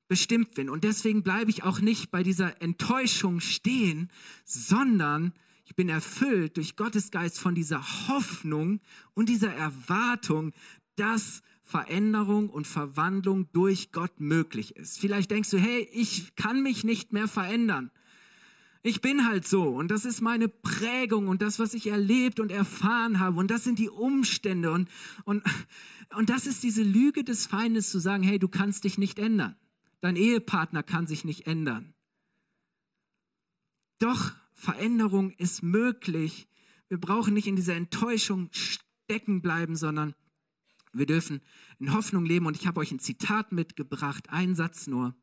bestimmt 0.07 0.55
bin. 0.55 0.69
Und 0.69 0.83
deswegen 0.83 1.24
bleibe 1.24 1.50
ich 1.50 1.63
auch 1.63 1.79
nicht 1.79 2.12
bei 2.12 2.24
dieser 2.24 2.62
Enttäuschung 2.62 3.39
stehen, 3.39 4.09
sondern 4.43 5.33
ich 5.65 5.75
bin 5.75 5.89
erfüllt 5.89 6.57
durch 6.57 6.75
Gottes 6.75 7.12
Geist 7.12 7.39
von 7.39 7.55
dieser 7.55 8.07
Hoffnung 8.07 8.79
und 9.13 9.29
dieser 9.29 9.51
Erwartung, 9.53 10.53
dass 10.95 11.41
Veränderung 11.63 12.50
und 12.50 12.67
Verwandlung 12.67 13.51
durch 13.51 13.91
Gott 13.91 14.19
möglich 14.19 14.75
ist. 14.75 15.00
Vielleicht 15.00 15.31
denkst 15.31 15.50
du, 15.50 15.57
hey, 15.57 15.89
ich 15.91 16.35
kann 16.35 16.62
mich 16.62 16.83
nicht 16.83 17.12
mehr 17.12 17.27
verändern. 17.27 17.89
Ich 18.83 19.01
bin 19.01 19.25
halt 19.25 19.47
so 19.47 19.63
und 19.69 19.89
das 19.89 20.05
ist 20.05 20.21
meine 20.21 20.47
Prägung 20.47 21.27
und 21.27 21.41
das, 21.41 21.57
was 21.57 21.74
ich 21.74 21.88
erlebt 21.88 22.39
und 22.39 22.51
erfahren 22.51 23.19
habe 23.19 23.39
und 23.39 23.50
das 23.50 23.63
sind 23.63 23.79
die 23.79 23.89
Umstände 23.89 24.71
und, 24.71 24.89
und, 25.24 25.43
und 26.15 26.29
das 26.29 26.45
ist 26.45 26.62
diese 26.62 26.83
Lüge 26.83 27.24
des 27.24 27.47
Feindes 27.47 27.89
zu 27.89 27.97
sagen, 27.97 28.21
hey, 28.21 28.38
du 28.38 28.47
kannst 28.47 28.83
dich 28.83 29.00
nicht 29.00 29.17
ändern. 29.17 29.55
Dein 30.05 30.17
Ehepartner 30.17 30.83
kann 30.83 31.07
sich 31.07 31.25
nicht 31.25 31.47
ändern. 31.47 31.95
Doch 33.97 34.33
Veränderung 34.53 35.31
ist 35.31 35.63
möglich. 35.63 36.47
Wir 36.89 37.00
brauchen 37.00 37.33
nicht 37.33 37.47
in 37.47 37.55
dieser 37.55 37.74
Enttäuschung 37.74 38.50
stecken 38.51 39.41
bleiben, 39.41 39.75
sondern 39.75 40.13
wir 40.93 41.07
dürfen 41.07 41.41
in 41.79 41.91
Hoffnung 41.91 42.24
leben. 42.24 42.45
Und 42.45 42.55
ich 42.55 42.67
habe 42.67 42.81
euch 42.81 42.91
ein 42.91 43.00
Zitat 43.00 43.51
mitgebracht, 43.51 44.29
ein 44.29 44.53
Satz 44.53 44.85
nur. 44.85 45.15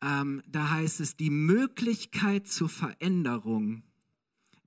Ähm, 0.00 0.42
da 0.46 0.70
heißt 0.70 1.00
es, 1.00 1.18
die 1.18 1.28
Möglichkeit 1.28 2.48
zur 2.48 2.70
Veränderung, 2.70 3.82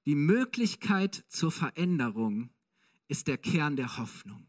die 0.06 0.14
Möglichkeit 0.14 1.26
zur 1.30 1.52
Veränderung 1.52 2.52
ist 3.08 3.28
der 3.28 3.40
Kern 3.40 3.76
der 3.76 3.98
Hoffnung. 3.98 4.49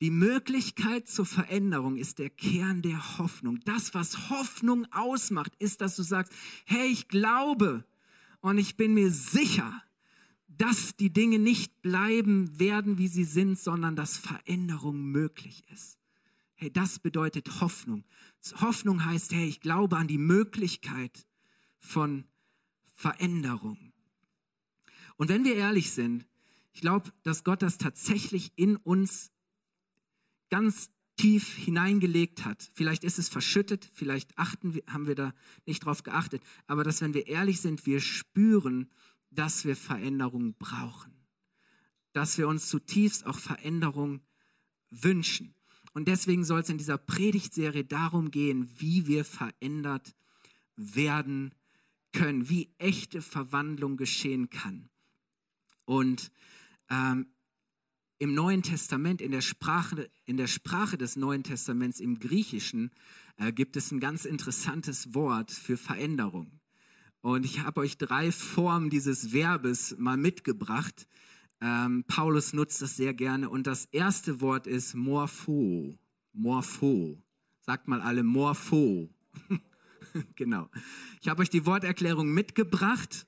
Die 0.00 0.10
Möglichkeit 0.10 1.08
zur 1.08 1.24
Veränderung 1.24 1.96
ist 1.96 2.18
der 2.18 2.30
Kern 2.30 2.82
der 2.82 3.18
Hoffnung. 3.18 3.60
Das, 3.64 3.94
was 3.94 4.28
Hoffnung 4.28 4.86
ausmacht, 4.92 5.52
ist, 5.58 5.80
dass 5.80 5.96
du 5.96 6.02
sagst, 6.02 6.32
hey, 6.66 6.88
ich 6.88 7.08
glaube 7.08 7.84
und 8.40 8.58
ich 8.58 8.76
bin 8.76 8.94
mir 8.94 9.10
sicher, 9.10 9.82
dass 10.48 10.96
die 10.96 11.12
Dinge 11.12 11.38
nicht 11.38 11.80
bleiben 11.82 12.58
werden, 12.58 12.98
wie 12.98 13.08
sie 13.08 13.24
sind, 13.24 13.58
sondern 13.58 13.96
dass 13.96 14.18
Veränderung 14.18 15.10
möglich 15.10 15.64
ist. 15.72 15.98
Hey, 16.54 16.70
das 16.70 16.98
bedeutet 16.98 17.60
Hoffnung. 17.60 18.04
Hoffnung 18.60 19.04
heißt, 19.04 19.32
hey, 19.32 19.46
ich 19.46 19.60
glaube 19.60 19.96
an 19.96 20.06
die 20.06 20.18
Möglichkeit 20.18 21.26
von 21.78 22.24
Veränderung. 22.94 23.92
Und 25.16 25.28
wenn 25.28 25.44
wir 25.44 25.56
ehrlich 25.56 25.90
sind, 25.90 26.26
ich 26.72 26.80
glaube, 26.80 27.12
dass 27.22 27.44
Gott 27.44 27.62
das 27.62 27.78
tatsächlich 27.78 28.52
in 28.56 28.76
uns 28.76 29.30
ganz 30.50 30.90
tief 31.16 31.54
hineingelegt 31.54 32.44
hat. 32.44 32.70
Vielleicht 32.74 33.04
ist 33.04 33.18
es 33.18 33.28
verschüttet, 33.28 33.88
vielleicht 33.94 34.36
achten 34.38 34.74
wir, 34.74 34.82
haben 34.88 35.06
wir 35.06 35.14
da 35.14 35.32
nicht 35.66 35.84
drauf 35.84 36.02
geachtet, 36.02 36.42
aber 36.66 36.82
dass, 36.82 37.00
wenn 37.00 37.14
wir 37.14 37.26
ehrlich 37.28 37.60
sind, 37.60 37.86
wir 37.86 38.00
spüren, 38.00 38.90
dass 39.30 39.64
wir 39.64 39.76
Veränderung 39.76 40.54
brauchen. 40.58 41.12
Dass 42.12 42.38
wir 42.38 42.48
uns 42.48 42.68
zutiefst 42.68 43.26
auch 43.26 43.38
Veränderung 43.38 44.20
wünschen. 44.90 45.54
Und 45.92 46.08
deswegen 46.08 46.44
soll 46.44 46.60
es 46.60 46.68
in 46.68 46.78
dieser 46.78 46.98
Predigtserie 46.98 47.84
darum 47.84 48.30
gehen, 48.30 48.68
wie 48.78 49.06
wir 49.06 49.24
verändert 49.24 50.14
werden 50.76 51.54
können, 52.12 52.48
wie 52.48 52.72
echte 52.78 53.22
Verwandlung 53.22 53.96
geschehen 53.96 54.50
kann. 54.50 54.88
Und 55.84 56.32
ähm, 56.90 57.26
im 58.24 58.32
Neuen 58.32 58.62
Testament, 58.62 59.20
in 59.20 59.32
der 59.32 59.42
Sprache, 59.42 60.08
in 60.24 60.38
der 60.38 60.46
Sprache 60.46 60.96
des 60.96 61.14
Neuen 61.14 61.42
Testaments, 61.42 62.00
im 62.00 62.18
Griechischen, 62.18 62.90
äh, 63.36 63.52
gibt 63.52 63.76
es 63.76 63.92
ein 63.92 64.00
ganz 64.00 64.24
interessantes 64.24 65.12
Wort 65.12 65.50
für 65.50 65.76
Veränderung. 65.76 66.58
Und 67.20 67.44
ich 67.44 67.60
habe 67.60 67.82
euch 67.82 67.98
drei 67.98 68.32
Formen 68.32 68.88
dieses 68.88 69.32
Verbes 69.32 69.94
mal 69.98 70.16
mitgebracht. 70.16 71.06
Ähm, 71.60 72.04
Paulus 72.06 72.54
nutzt 72.54 72.80
das 72.80 72.96
sehr 72.96 73.12
gerne. 73.12 73.50
Und 73.50 73.66
das 73.66 73.84
erste 73.92 74.40
Wort 74.40 74.66
ist 74.66 74.94
morpho. 74.94 75.94
Morpho. 76.32 77.22
Sagt 77.60 77.88
mal 77.88 78.00
alle 78.00 78.22
morpho. 78.22 79.10
genau. 80.34 80.70
Ich 81.20 81.28
habe 81.28 81.42
euch 81.42 81.50
die 81.50 81.66
Worterklärung 81.66 82.32
mitgebracht. 82.32 83.26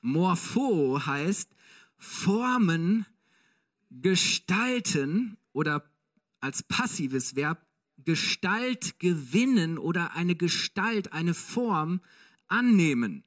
Morpho 0.00 1.06
heißt 1.06 1.54
Formen, 1.98 3.06
gestalten 4.00 5.36
oder 5.52 5.90
als 6.40 6.62
passives 6.62 7.36
Verb 7.36 7.66
Gestalt 8.04 8.98
gewinnen 8.98 9.78
oder 9.78 10.16
eine 10.16 10.34
Gestalt, 10.34 11.12
eine 11.12 11.34
Form 11.34 12.00
annehmen. 12.48 13.24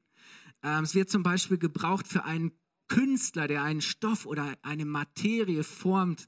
Ähm, 0.63 0.83
es 0.83 0.95
wird 0.95 1.09
zum 1.09 1.23
Beispiel 1.23 1.57
gebraucht 1.57 2.07
für 2.07 2.25
einen 2.25 2.51
Künstler, 2.87 3.47
der 3.47 3.63
einen 3.63 3.81
Stoff 3.81 4.25
oder 4.25 4.57
eine 4.63 4.85
Materie 4.85 5.63
formt 5.63 6.27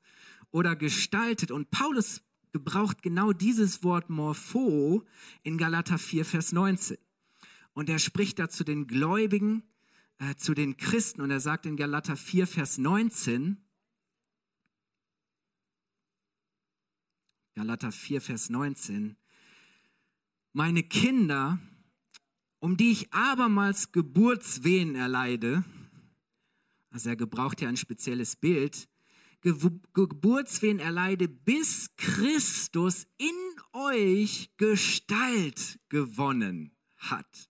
oder 0.52 0.76
gestaltet. 0.76 1.52
Und 1.52 1.72
Paulus 1.72 2.22
gebraucht 2.52 3.02
genau 3.02 3.34
dieses 3.34 3.84
Wort 3.84 4.10
Morpho 4.10 5.04
in 5.44 5.58
Galater 5.58 5.98
4, 5.98 6.26
Vers 6.26 6.52
19. 6.54 6.98
Und 7.74 7.90
er 7.90 8.00
spricht 8.00 8.40
da 8.40 8.50
zu 8.50 8.64
den 8.64 8.88
Gläubigen, 8.88 9.64
äh, 10.20 10.36
zu 10.36 10.54
den 10.54 10.78
Christen. 10.78 11.22
Und 11.22 11.32
er 11.32 11.40
sagt 11.40 11.66
in 11.66 11.76
Galater 11.76 12.16
4, 12.16 12.48
Vers 12.48 12.78
19, 12.78 13.58
Galater 17.58 17.92
4, 17.92 18.22
Vers 18.22 18.52
19. 18.52 19.18
Meine 20.54 20.84
Kinder, 20.84 21.58
um 22.60 22.78
die 22.78 22.92
ich 22.92 23.12
abermals 23.12 23.92
Geburtswehen 23.92 24.94
erleide, 24.94 25.64
also 26.92 27.10
er 27.10 27.16
gebraucht 27.16 27.60
ja 27.60 27.68
ein 27.68 27.76
spezielles 27.76 28.36
Bild, 28.36 28.88
Geburtswehen 29.42 30.78
erleide, 30.78 31.28
bis 31.28 31.96
Christus 31.96 33.08
in 33.18 33.36
euch 33.74 34.52
Gestalt 34.58 35.80
gewonnen 35.90 36.78
hat. 36.98 37.50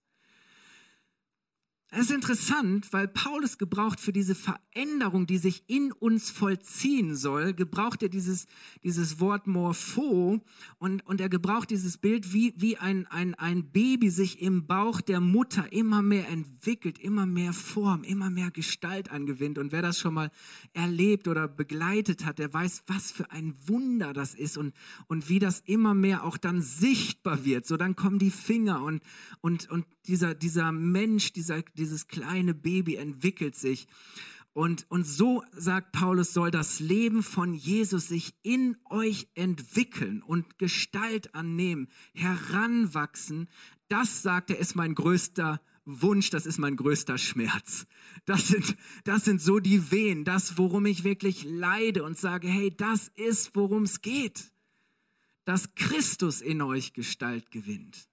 Es 1.90 2.00
ist 2.00 2.10
interessant, 2.10 2.92
weil 2.92 3.08
Paulus 3.08 3.56
gebraucht 3.56 3.98
für 3.98 4.12
diese 4.12 4.34
Veränderung, 4.34 5.26
die 5.26 5.38
sich 5.38 5.64
in 5.68 5.90
uns 5.90 6.28
vollziehen 6.28 7.16
soll, 7.16 7.54
gebraucht 7.54 8.02
er 8.02 8.10
dieses, 8.10 8.46
dieses 8.84 9.20
Wort 9.20 9.46
Morpho 9.46 10.42
und, 10.78 11.06
und 11.06 11.20
er 11.22 11.30
gebraucht 11.30 11.70
dieses 11.70 11.96
Bild, 11.96 12.34
wie, 12.34 12.52
wie 12.58 12.76
ein, 12.76 13.06
ein, 13.06 13.34
ein 13.36 13.70
Baby 13.70 14.10
sich 14.10 14.42
im 14.42 14.66
Bauch 14.66 15.00
der 15.00 15.20
Mutter 15.20 15.72
immer 15.72 16.02
mehr 16.02 16.28
entwickelt, 16.28 16.98
immer 16.98 17.24
mehr 17.24 17.54
Form, 17.54 18.04
immer 18.04 18.28
mehr 18.28 18.50
Gestalt 18.50 19.10
angewinnt. 19.10 19.56
Und 19.56 19.72
wer 19.72 19.80
das 19.80 19.98
schon 19.98 20.12
mal 20.12 20.30
erlebt 20.74 21.26
oder 21.26 21.48
begleitet 21.48 22.26
hat, 22.26 22.38
der 22.38 22.52
weiß, 22.52 22.82
was 22.86 23.12
für 23.12 23.30
ein 23.30 23.54
Wunder 23.66 24.12
das 24.12 24.34
ist 24.34 24.58
und, 24.58 24.74
und 25.06 25.30
wie 25.30 25.38
das 25.38 25.60
immer 25.60 25.94
mehr 25.94 26.24
auch 26.24 26.36
dann 26.36 26.60
sichtbar 26.60 27.46
wird. 27.46 27.64
So 27.64 27.78
dann 27.78 27.96
kommen 27.96 28.18
die 28.18 28.30
Finger 28.30 28.82
und, 28.82 29.02
und, 29.40 29.70
und 29.70 29.86
dieser, 30.06 30.34
dieser 30.34 30.72
Mensch, 30.72 31.32
dieser, 31.32 31.62
dieses 31.78 32.08
kleine 32.08 32.54
Baby 32.54 32.96
entwickelt 32.96 33.56
sich. 33.56 33.86
Und, 34.52 34.86
und 34.88 35.04
so, 35.04 35.44
sagt 35.52 35.92
Paulus, 35.92 36.32
soll 36.32 36.50
das 36.50 36.80
Leben 36.80 37.22
von 37.22 37.54
Jesus 37.54 38.08
sich 38.08 38.34
in 38.42 38.76
euch 38.90 39.28
entwickeln 39.34 40.20
und 40.20 40.58
Gestalt 40.58 41.34
annehmen, 41.34 41.88
heranwachsen. 42.12 43.48
Das, 43.86 44.22
sagt 44.22 44.50
er, 44.50 44.58
ist 44.58 44.74
mein 44.74 44.96
größter 44.96 45.60
Wunsch, 45.84 46.30
das 46.30 46.44
ist 46.44 46.58
mein 46.58 46.76
größter 46.76 47.18
Schmerz. 47.18 47.86
Das 48.24 48.48
sind, 48.48 48.76
das 49.04 49.24
sind 49.24 49.40
so 49.40 49.58
die 49.58 49.90
Wehen, 49.90 50.24
das, 50.24 50.58
worum 50.58 50.86
ich 50.86 51.04
wirklich 51.04 51.44
leide 51.44 52.02
und 52.02 52.18
sage, 52.18 52.48
hey, 52.48 52.74
das 52.76 53.08
ist, 53.14 53.54
worum 53.54 53.84
es 53.84 54.02
geht. 54.02 54.52
Dass 55.44 55.74
Christus 55.76 56.40
in 56.40 56.60
euch 56.60 56.92
Gestalt 56.92 57.50
gewinnt. 57.50 58.08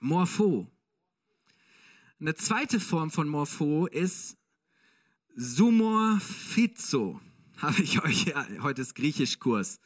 Morpho. 0.00 0.70
Eine 2.20 2.34
zweite 2.34 2.80
Form 2.80 3.10
von 3.10 3.28
Morpho 3.28 3.86
ist 3.86 4.36
Sumorphizo 5.36 7.18
habe 7.56 7.80
ich 7.80 8.04
euch 8.04 8.24
ja, 8.24 8.46
heute 8.60 8.82
ist 8.82 8.94
Griechischkurs. 8.94 9.80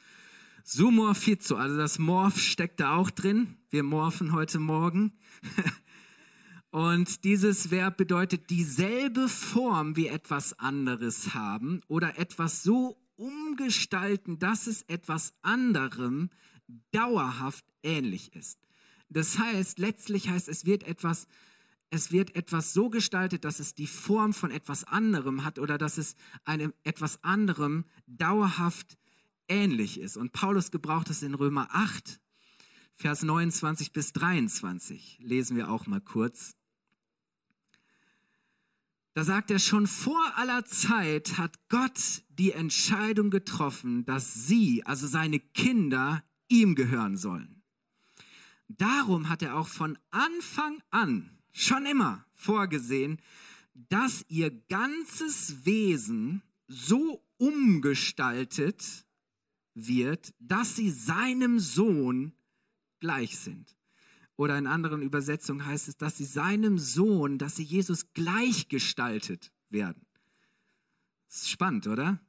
Sumorphizo, 0.65 1.55
also 1.55 1.77
das 1.77 2.01
Morph 2.01 2.41
steckt 2.41 2.81
da 2.81 2.97
auch 2.97 3.11
drin. 3.11 3.59
Wir 3.71 3.85
morphen 3.85 4.33
heute 4.33 4.59
Morgen. 4.59 5.13
Und 6.73 7.23
dieses 7.23 7.71
Verb 7.71 7.99
bedeutet 7.99 8.51
dieselbe 8.51 9.29
Form 9.29 9.95
wie 9.95 10.09
etwas 10.09 10.59
anderes 10.59 11.35
haben 11.35 11.83
oder 11.87 12.19
etwas 12.19 12.65
so 12.65 12.99
umgestalten, 13.15 14.41
dass 14.41 14.67
es 14.67 14.83
etwas 14.83 15.35
anderem 15.43 16.31
dauerhaft 16.91 17.65
ähnlich 17.85 18.35
ist. 18.35 18.59
Das 19.09 19.39
heißt, 19.39 19.79
letztlich 19.79 20.31
heißt 20.31 20.49
es 20.49 20.65
wird 20.65 20.83
etwas 20.83 21.29
es 21.95 22.11
wird 22.11 22.35
etwas 22.35 22.73
so 22.73 22.91
gestaltet, 22.91 23.45
dass 23.45 23.61
es 23.61 23.75
die 23.75 23.87
Form 23.87 24.35
von 24.35 24.51
etwas 24.51 24.85
anderem 24.85 25.45
hat 25.45 25.61
oder 25.61 25.79
dass 25.79 25.97
es 25.97 26.17
einem 26.45 26.75
etwas 26.83 27.23
anderem 27.23 27.85
dauerhaft 28.07 28.99
ähnlich 29.49 30.01
ist. 30.01 30.17
Und 30.17 30.33
Paulus 30.33 30.73
gebraucht 30.73 31.09
es 31.11 31.23
in 31.23 31.35
Römer 31.35 31.69
8, 31.71 32.21
Vers 32.97 33.23
29 33.23 33.93
bis 33.93 34.13
23. 34.13 35.19
Lesen 35.21 35.57
wir 35.57 35.71
auch 35.71 35.87
mal 35.87 36.01
kurz. 36.01 36.57
Da 39.15 39.23
sagt 39.23 39.53
er, 39.53 39.61
schon 39.61 39.87
vor 39.87 40.33
aller 40.37 40.65
Zeit 40.65 41.39
hat 41.39 41.69
Gott 41.69 42.25
die 42.29 42.51
Entscheidung 42.51 43.31
getroffen, 43.31 44.05
dass 44.05 44.47
sie, 44.47 44.85
also 44.85 45.07
seine 45.07 45.39
Kinder, 45.39 46.25
ihm 46.49 46.75
gehören 46.75 47.17
sollen. 47.17 47.63
Darum 48.67 49.29
hat 49.29 49.43
er 49.43 49.57
auch 49.57 49.69
von 49.69 49.97
Anfang 50.11 50.83
an 50.91 51.34
schon 51.55 51.87
immer 51.87 52.27
vorgesehen, 52.33 53.19
dass 53.89 54.25
ihr 54.29 54.51
ganzes 54.51 55.65
Wesen 55.65 56.43
so 56.69 57.25
umgestaltet 57.39 59.07
wird, 59.75 60.35
dass 60.39 60.77
sie 60.77 60.91
seinem 60.91 61.59
Sohn 61.59 62.33
gleich 63.01 63.39
sind. 63.39 63.77
Oder 64.37 64.59
in 64.59 64.67
anderen 64.67 65.03
Übersetzungen 65.03 65.65
heißt 65.65 65.89
es, 65.89 65.97
dass 65.97 66.17
sie 66.17 66.25
seinem 66.25 66.79
Sohn, 66.79 67.39
dass 67.39 67.57
sie 67.57 67.63
Jesus 67.63 68.13
gleichgestaltet 68.15 69.53
werden. 69.71 70.05
Das 71.29 71.43
ist 71.43 71.51
spannend, 71.51 71.87
oder? 71.87 72.21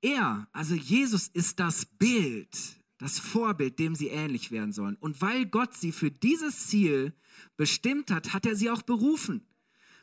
Er, 0.00 0.48
also 0.52 0.74
Jesus 0.74 1.28
ist 1.28 1.60
das 1.60 1.86
Bild, 1.86 2.56
das 3.04 3.18
Vorbild, 3.18 3.78
dem 3.78 3.94
sie 3.94 4.08
ähnlich 4.08 4.50
werden 4.50 4.72
sollen. 4.72 4.96
Und 4.96 5.20
weil 5.20 5.44
Gott 5.44 5.74
sie 5.74 5.92
für 5.92 6.10
dieses 6.10 6.68
Ziel 6.68 7.12
bestimmt 7.58 8.10
hat, 8.10 8.32
hat 8.32 8.46
er 8.46 8.56
sie 8.56 8.70
auch 8.70 8.80
berufen. 8.80 9.46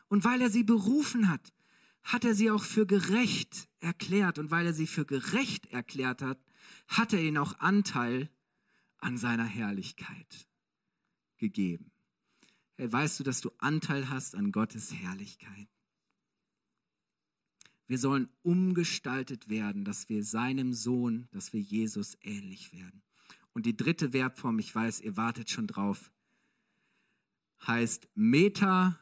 Und 0.08 0.24
weil 0.24 0.39
er 0.39 0.51
sie 0.51 0.63
berufen 0.63 1.27
hat, 1.27 1.51
hat 2.03 2.25
er 2.25 2.36
sie 2.36 2.51
auch 2.51 2.63
für 2.63 2.86
gerecht 2.86 3.67
erklärt. 3.79 4.38
Und 4.38 4.51
weil 4.51 4.67
er 4.67 4.74
sie 4.74 4.86
für 4.86 5.03
gerecht 5.03 5.65
erklärt 5.72 6.22
hat, 6.22 6.38
hat 6.89 7.12
er 7.13 7.24
ihnen 7.24 7.39
auch 7.39 7.58
Anteil 7.58 8.29
an 9.00 9.17
seiner 9.17 9.46
Herrlichkeit 9.46 10.48
gegeben. 11.39 11.91
Hey, 12.75 12.94
weißt 12.94 13.20
du, 13.20 13.24
dass 13.24 13.42
du 13.42 13.50
Anteil 13.57 14.09
hast 14.09 14.35
an 14.35 14.51
Gottes 14.51 14.94
Herrlichkeit? 14.94 15.70
Wir 17.91 17.99
sollen 17.99 18.29
umgestaltet 18.41 19.49
werden, 19.49 19.83
dass 19.83 20.07
wir 20.07 20.23
seinem 20.23 20.71
Sohn, 20.71 21.27
dass 21.33 21.51
wir 21.51 21.59
Jesus 21.59 22.17
ähnlich 22.21 22.71
werden. 22.71 23.01
Und 23.51 23.65
die 23.65 23.75
dritte 23.75 24.13
Verbform, 24.13 24.59
ich 24.59 24.73
weiß, 24.73 25.01
ihr 25.01 25.17
wartet 25.17 25.49
schon 25.49 25.67
drauf, 25.67 26.09
heißt 27.67 28.07
Metamorpho. 28.15 28.95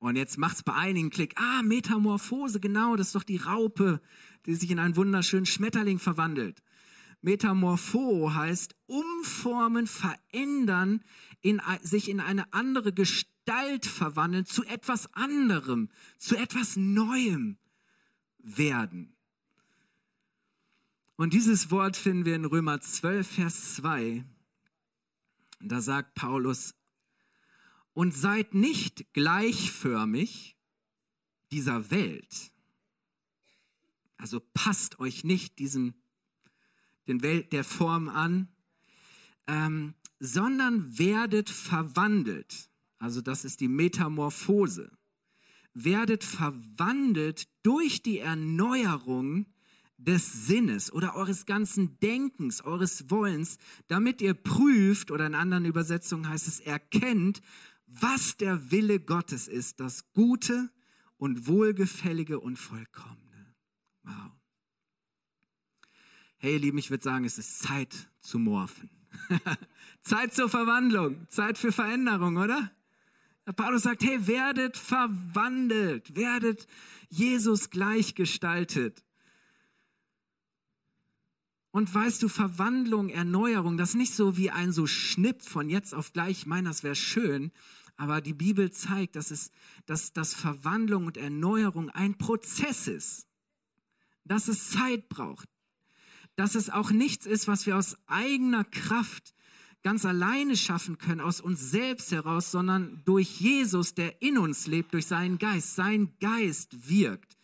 Und 0.00 0.16
jetzt 0.16 0.38
macht 0.38 0.56
es 0.56 0.64
bei 0.64 0.72
einigen 0.74 1.10
Klick. 1.10 1.34
Ah, 1.36 1.62
Metamorphose, 1.62 2.58
genau, 2.58 2.96
das 2.96 3.06
ist 3.06 3.14
doch 3.14 3.22
die 3.22 3.36
Raupe, 3.36 4.00
die 4.46 4.56
sich 4.56 4.72
in 4.72 4.80
einen 4.80 4.96
wunderschönen 4.96 5.46
Schmetterling 5.46 6.00
verwandelt. 6.00 6.64
Metamorpho 7.22 8.34
heißt 8.34 8.74
umformen, 8.86 9.86
verändern, 9.86 11.04
in, 11.42 11.60
sich 11.82 12.08
in 12.08 12.20
eine 12.20 12.52
andere 12.52 12.92
Gestalt 12.92 13.86
verwandeln, 13.86 14.46
zu 14.46 14.64
etwas 14.64 15.12
anderem, 15.14 15.88
zu 16.18 16.36
etwas 16.36 16.76
Neuem 16.76 17.58
werden. 18.38 19.16
Und 21.16 21.34
dieses 21.34 21.70
Wort 21.70 21.96
finden 21.96 22.24
wir 22.24 22.34
in 22.34 22.46
Römer 22.46 22.80
12, 22.80 23.26
Vers 23.28 23.74
2. 23.74 24.24
Da 25.60 25.80
sagt 25.80 26.14
Paulus, 26.14 26.74
und 27.92 28.14
seid 28.14 28.54
nicht 28.54 29.12
gleichförmig 29.12 30.56
dieser 31.52 31.90
Welt. 31.90 32.52
Also 34.16 34.40
passt 34.54 34.98
euch 35.00 35.24
nicht 35.24 35.58
diesem, 35.58 35.94
den 37.06 37.22
Welt 37.22 37.52
der 37.52 37.64
Form 37.64 38.08
an, 38.08 38.48
ähm, 39.46 39.94
sondern 40.20 40.98
werdet 40.98 41.48
verwandelt. 41.50 42.68
Also 42.98 43.22
das 43.22 43.44
ist 43.44 43.60
die 43.60 43.68
Metamorphose. 43.68 44.92
Werdet 45.72 46.22
verwandelt 46.22 47.48
durch 47.62 48.02
die 48.02 48.18
Erneuerung 48.18 49.46
des 49.96 50.46
Sinnes 50.46 50.92
oder 50.92 51.14
eures 51.14 51.46
ganzen 51.46 51.98
Denkens, 52.00 52.62
eures 52.62 53.10
Wollens, 53.10 53.58
damit 53.86 54.20
ihr 54.20 54.34
prüft, 54.34 55.10
oder 55.10 55.26
in 55.26 55.34
anderen 55.34 55.64
Übersetzungen 55.64 56.28
heißt 56.28 56.48
es, 56.48 56.60
erkennt, 56.60 57.40
was 57.86 58.36
der 58.36 58.70
Wille 58.70 59.00
Gottes 59.00 59.48
ist, 59.48 59.80
das 59.80 60.12
Gute 60.12 60.70
und 61.16 61.46
Wohlgefällige 61.46 62.40
und 62.40 62.56
Vollkommene. 62.56 63.54
Wow. 64.02 64.32
Hey, 66.38 66.54
ihr 66.54 66.60
Lieben, 66.60 66.78
ich 66.78 66.90
würde 66.90 67.04
sagen, 67.04 67.24
es 67.24 67.38
ist 67.38 67.58
Zeit 67.58 68.10
zu 68.20 68.38
morphen. 68.38 68.99
Zeit 70.02 70.34
zur 70.34 70.48
Verwandlung, 70.48 71.26
Zeit 71.28 71.58
für 71.58 71.72
Veränderung, 71.72 72.36
oder? 72.36 72.70
Paulus 73.56 73.82
sagt, 73.82 74.02
hey, 74.02 74.26
werdet 74.26 74.76
verwandelt, 74.76 76.14
werdet 76.14 76.66
Jesus 77.08 77.70
gleichgestaltet. 77.70 79.04
Und 81.72 81.92
weißt 81.92 82.22
du, 82.22 82.28
Verwandlung, 82.28 83.08
Erneuerung, 83.08 83.76
das 83.76 83.90
ist 83.90 83.96
nicht 83.96 84.14
so 84.14 84.36
wie 84.36 84.50
ein 84.50 84.72
so 84.72 84.86
Schnipp 84.86 85.42
von 85.42 85.68
jetzt 85.68 85.94
auf 85.94 86.12
gleich, 86.12 86.38
ich 86.38 86.46
meine, 86.46 86.68
das 86.68 86.82
wäre 86.82 86.96
schön, 86.96 87.52
aber 87.96 88.20
die 88.20 88.32
Bibel 88.32 88.72
zeigt, 88.72 89.14
dass, 89.14 89.30
es, 89.30 89.52
dass, 89.86 90.12
dass 90.12 90.34
Verwandlung 90.34 91.06
und 91.06 91.16
Erneuerung 91.16 91.90
ein 91.90 92.18
Prozess 92.18 92.88
ist, 92.88 93.26
dass 94.24 94.48
es 94.48 94.70
Zeit 94.70 95.08
braucht, 95.08 95.48
dass 96.36 96.54
es 96.54 96.70
auch 96.70 96.90
nichts 96.90 97.26
ist, 97.26 97.48
was 97.48 97.66
wir 97.66 97.76
aus 97.76 97.96
eigener 98.06 98.64
Kraft 98.64 99.34
ganz 99.82 100.04
alleine 100.04 100.56
schaffen 100.56 100.98
können, 100.98 101.20
aus 101.20 101.40
uns 101.40 101.70
selbst 101.70 102.12
heraus, 102.12 102.50
sondern 102.50 103.02
durch 103.04 103.40
Jesus, 103.40 103.94
der 103.94 104.20
in 104.22 104.38
uns 104.38 104.66
lebt, 104.66 104.92
durch 104.92 105.06
seinen 105.06 105.38
Geist. 105.38 105.74
Sein 105.74 106.12
Geist 106.20 106.88
wirkt. 106.88 107.36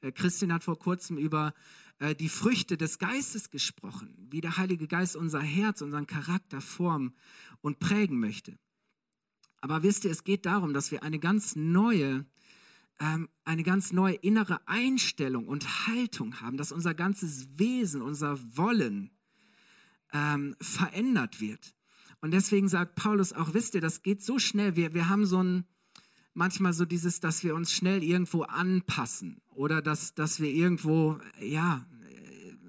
Äh, 0.00 0.12
Christian 0.12 0.52
hat 0.52 0.64
vor 0.64 0.78
kurzem 0.78 1.16
über 1.16 1.54
äh, 1.98 2.14
die 2.14 2.28
Früchte 2.28 2.76
des 2.76 2.98
Geistes 2.98 3.50
gesprochen, 3.50 4.14
wie 4.30 4.40
der 4.40 4.56
Heilige 4.56 4.88
Geist 4.88 5.16
unser 5.16 5.40
Herz, 5.40 5.82
unseren 5.82 6.06
Charakter 6.06 6.60
formen 6.60 7.14
und 7.60 7.78
prägen 7.78 8.18
möchte. 8.18 8.58
Aber 9.60 9.82
wisst 9.82 10.04
ihr, 10.04 10.10
es 10.10 10.24
geht 10.24 10.44
darum, 10.46 10.74
dass 10.74 10.90
wir 10.90 11.02
eine 11.02 11.18
ganz 11.18 11.56
neue, 11.56 12.26
ähm, 13.00 13.28
eine 13.44 13.62
ganz 13.62 13.92
neue 13.92 14.14
innere 14.14 14.66
Einstellung 14.66 15.48
und 15.48 15.86
Haltung 15.86 16.40
haben, 16.40 16.56
dass 16.56 16.72
unser 16.72 16.94
ganzes 16.94 17.48
Wesen, 17.58 18.02
unser 18.02 18.38
Wollen 18.56 19.10
ähm, 20.12 20.54
verändert 20.60 21.40
wird. 21.40 21.74
Und 22.20 22.32
deswegen 22.32 22.68
sagt 22.68 22.94
Paulus 22.94 23.32
auch, 23.32 23.52
wisst 23.52 23.74
ihr, 23.74 23.80
das 23.80 24.02
geht 24.02 24.22
so 24.22 24.38
schnell. 24.38 24.76
Wir, 24.76 24.94
wir 24.94 25.08
haben 25.08 25.26
so 25.26 25.42
ein, 25.42 25.64
manchmal 26.32 26.72
so 26.72 26.84
dieses, 26.84 27.20
dass 27.20 27.44
wir 27.44 27.54
uns 27.54 27.72
schnell 27.72 28.02
irgendwo 28.02 28.42
anpassen 28.42 29.42
oder 29.50 29.82
dass, 29.82 30.14
dass 30.14 30.40
wir 30.40 30.50
irgendwo, 30.50 31.18
ja, 31.40 31.86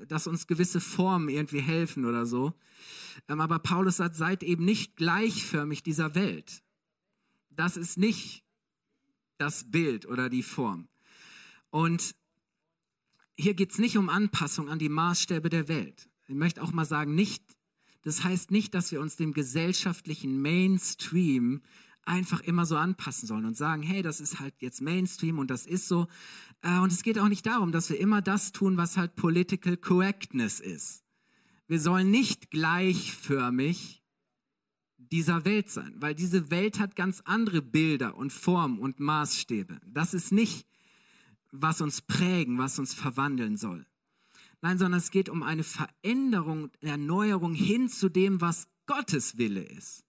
dass 0.07 0.27
uns 0.27 0.47
gewisse 0.47 0.81
Formen 0.81 1.29
irgendwie 1.29 1.61
helfen 1.61 2.05
oder 2.05 2.25
so. 2.25 2.53
Ähm, 3.29 3.39
aber 3.39 3.59
Paulus 3.59 3.97
sagt, 3.97 4.15
seid 4.15 4.43
eben 4.43 4.65
nicht 4.65 4.97
gleichförmig 4.97 5.83
dieser 5.83 6.15
Welt 6.15 6.63
das 7.55 7.77
ist 7.77 7.97
nicht 7.97 8.44
das 9.37 9.69
Bild 9.71 10.05
oder 10.05 10.29
die 10.29 10.43
Form. 10.43 10.87
Und 11.69 12.15
hier 13.37 13.53
geht 13.53 13.71
es 13.71 13.79
nicht 13.79 13.97
um 13.97 14.09
Anpassung 14.09 14.69
an 14.69 14.79
die 14.79 14.89
Maßstäbe 14.89 15.49
der 15.49 15.67
Welt. 15.67 16.09
Ich 16.27 16.35
möchte 16.35 16.63
auch 16.63 16.71
mal 16.71 16.85
sagen, 16.85 17.15
nicht, 17.15 17.43
das 18.03 18.23
heißt 18.23 18.51
nicht, 18.51 18.73
dass 18.73 18.91
wir 18.91 19.01
uns 19.01 19.15
dem 19.15 19.33
gesellschaftlichen 19.33 20.41
Mainstream 20.41 21.61
einfach 22.05 22.41
immer 22.41 22.65
so 22.65 22.77
anpassen 22.77 23.27
sollen 23.27 23.45
und 23.45 23.57
sagen, 23.57 23.81
hey, 23.81 24.01
das 24.01 24.19
ist 24.19 24.39
halt 24.39 24.53
jetzt 24.59 24.81
Mainstream 24.81 25.39
und 25.39 25.49
das 25.49 25.65
ist 25.65 25.87
so. 25.87 26.07
Äh, 26.61 26.79
und 26.79 26.91
es 26.91 27.03
geht 27.03 27.19
auch 27.19 27.27
nicht 27.27 27.45
darum, 27.45 27.71
dass 27.71 27.89
wir 27.89 27.99
immer 27.99 28.21
das 28.21 28.51
tun, 28.51 28.77
was 28.77 28.95
halt 28.95 29.15
Political 29.15 29.77
Correctness 29.77 30.59
ist. 30.59 31.03
Wir 31.67 31.79
sollen 31.79 32.11
nicht 32.11 32.51
gleichförmig 32.51 34.03
dieser 35.11 35.45
Welt 35.45 35.69
sein, 35.69 35.93
weil 35.97 36.15
diese 36.15 36.51
Welt 36.51 36.79
hat 36.79 36.95
ganz 36.95 37.21
andere 37.25 37.61
Bilder 37.61 38.17
und 38.17 38.31
Formen 38.31 38.79
und 38.79 38.99
Maßstäbe. 38.99 39.79
Das 39.85 40.13
ist 40.13 40.31
nicht, 40.31 40.65
was 41.51 41.81
uns 41.81 42.01
prägen, 42.01 42.57
was 42.57 42.79
uns 42.79 42.93
verwandeln 42.93 43.57
soll. 43.57 43.85
Nein, 44.61 44.77
sondern 44.77 44.99
es 44.99 45.11
geht 45.11 45.29
um 45.29 45.43
eine 45.43 45.63
Veränderung, 45.63 46.71
Erneuerung 46.81 47.53
hin 47.53 47.89
zu 47.89 48.09
dem, 48.09 48.41
was 48.41 48.67
Gottes 48.87 49.37
Wille 49.37 49.61
ist. 49.61 50.03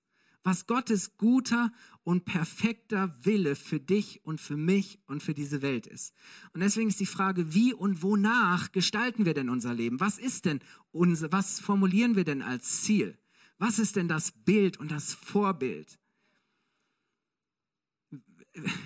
Was 0.45 0.67
Gottes 0.67 1.17
guter 1.17 1.73
und 2.05 2.25
perfekter 2.25 3.13
Wille 3.25 3.57
für 3.57 3.81
dich 3.81 4.25
und 4.25 4.41
für 4.41 4.57
mich 4.57 5.01
und 5.07 5.23
für 5.23 5.35
diese 5.35 5.61
Welt 5.61 5.89
ist. 5.89 6.15
Und 6.53 6.61
deswegen 6.61 6.89
ist 6.89 7.01
die 7.01 7.07
Frage, 7.07 7.53
wie 7.53 7.75
und 7.75 8.03
wonach 8.03 8.71
gestalten 8.71 9.27
wir 9.27 9.35
denn 9.35 9.51
unser 9.51 9.75
Leben? 9.75 9.99
Was 9.99 10.19
ist 10.19 10.45
denn 10.45 10.61
unser, 10.93 11.33
was 11.33 11.59
formulieren 11.59 12.15
wir 12.15 12.25
denn 12.25 12.43
als 12.43 12.83
Ziel? 12.83 13.19
Was 13.59 13.79
ist 13.79 13.97
denn 13.97 14.09
das 14.09 14.33
Bild 14.33 14.79
und 14.79 14.91
das 14.91 15.15
Vorbild? 15.15 15.99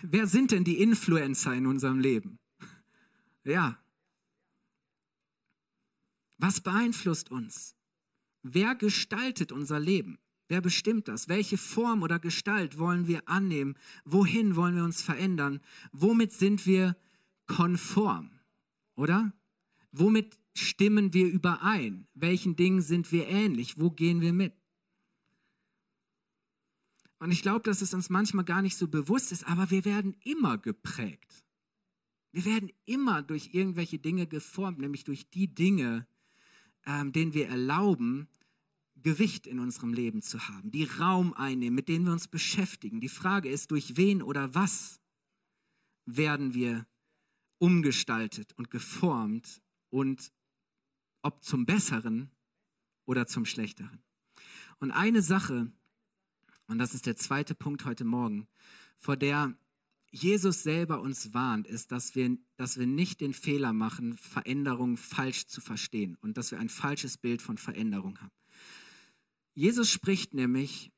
Wer 0.03 0.27
sind 0.27 0.51
denn 0.51 0.65
die 0.65 0.81
Influencer 0.81 1.55
in 1.55 1.67
unserem 1.67 1.99
Leben? 1.99 2.39
Ja. 3.45 3.79
Was 6.39 6.61
beeinflusst 6.61 7.31
uns? 7.31 7.77
Wer 8.43 8.75
gestaltet 8.75 9.53
unser 9.53 9.79
Leben? 9.79 10.19
Wer 10.49 10.61
bestimmt 10.61 11.07
das? 11.07 11.29
Welche 11.29 11.59
Form 11.59 12.03
oder 12.03 12.19
Gestalt 12.19 12.79
wollen 12.79 13.07
wir 13.07 13.29
annehmen? 13.29 13.77
Wohin 14.05 14.57
wollen 14.57 14.75
wir 14.75 14.85
uns 14.85 15.03
verändern? 15.03 15.61
Womit 15.93 16.33
sind 16.33 16.67
wir 16.67 16.97
konform? 17.47 18.31
Oder? 18.97 19.33
Womit 19.93 20.39
stimmen 20.55 21.15
wir 21.15 21.27
überein? 21.27 22.09
Welchen 22.15 22.57
Dingen 22.57 22.83
sind 22.83 23.13
wir 23.13 23.29
ähnlich? 23.29 23.79
Wo 23.79 23.91
gehen 23.91 24.21
wir 24.21 24.33
mit? 24.33 24.60
Und 27.21 27.31
ich 27.33 27.43
glaube, 27.43 27.63
dass 27.63 27.83
es 27.83 27.93
uns 27.93 28.09
manchmal 28.09 28.47
gar 28.47 28.63
nicht 28.63 28.77
so 28.77 28.89
bewusst 28.89 29.31
ist, 29.31 29.47
aber 29.47 29.71
wir 29.71 29.85
werden 29.85 30.17
immer 30.25 30.57
geprägt. 30.57 31.45
Wir 32.33 32.47
werden 32.47 32.73
immer 32.87 33.23
durch 33.23 33.51
irgendwelche 33.53 33.99
Dinge 33.99 34.27
geformt, 34.27 34.79
nämlich 34.79 35.05
durch 35.05 35.29
die 35.31 35.55
Dinge, 35.55 36.07
ähm, 36.87 37.13
denen 37.13 37.35
wir 37.35 37.49
erlauben, 37.49 38.29
Gewicht 39.03 39.47
in 39.47 39.59
unserem 39.59 39.93
Leben 39.93 40.23
zu 40.23 40.49
haben, 40.49 40.71
die 40.71 40.85
Raum 40.85 41.35
einnehmen, 41.35 41.75
mit 41.75 41.89
denen 41.89 42.07
wir 42.07 42.13
uns 42.13 42.29
beschäftigen. 42.29 43.01
Die 43.01 43.09
Frage 43.09 43.51
ist, 43.51 43.71
durch 43.71 43.97
wen 43.97 44.23
oder 44.23 44.55
was 44.55 45.01
werden 46.07 46.55
wir 46.55 46.87
umgestaltet 47.59 48.53
und 48.55 48.71
geformt 48.71 49.61
und 49.91 50.33
ob 51.23 51.45
zum 51.45 51.67
Besseren 51.67 52.31
oder 53.05 53.27
zum 53.27 53.45
Schlechteren. 53.45 54.03
Und 54.79 54.91
eine 54.91 55.21
Sache, 55.21 55.71
und 56.71 56.79
das 56.79 56.95
ist 56.95 57.07
der 57.07 57.17
zweite 57.17 57.57
Punkt 57.57 57.85
heute 57.85 58.05
Morgen, 58.05 58.47
vor 58.97 59.17
der 59.17 59.57
Jesus 60.13 60.63
selber 60.63 61.01
uns 61.01 61.35
warnt, 61.35 61.67
ist, 61.67 61.91
dass 61.91 62.15
wir, 62.15 62.39
dass 62.57 62.79
wir 62.79 62.87
nicht 62.87 63.21
den 63.21 63.35
Fehler 63.35 63.73
machen, 63.73 64.17
Veränderung 64.17 64.97
falsch 64.97 65.47
zu 65.47 65.61
verstehen 65.61 66.17
und 66.21 66.37
dass 66.37 66.53
wir 66.53 66.61
ein 66.61 66.69
falsches 66.69 67.17
Bild 67.17 67.43
von 67.43 67.59
Veränderung 67.59 68.21
haben. 68.21 68.31
Jesus 69.55 69.91
spricht 69.91 70.33
nämlich 70.33 70.93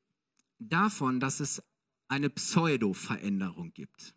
davon, 0.59 1.19
dass 1.19 1.39
es 1.39 1.63
eine 2.07 2.29
Pseudo-Veränderung 2.29 3.73
gibt. 3.73 4.13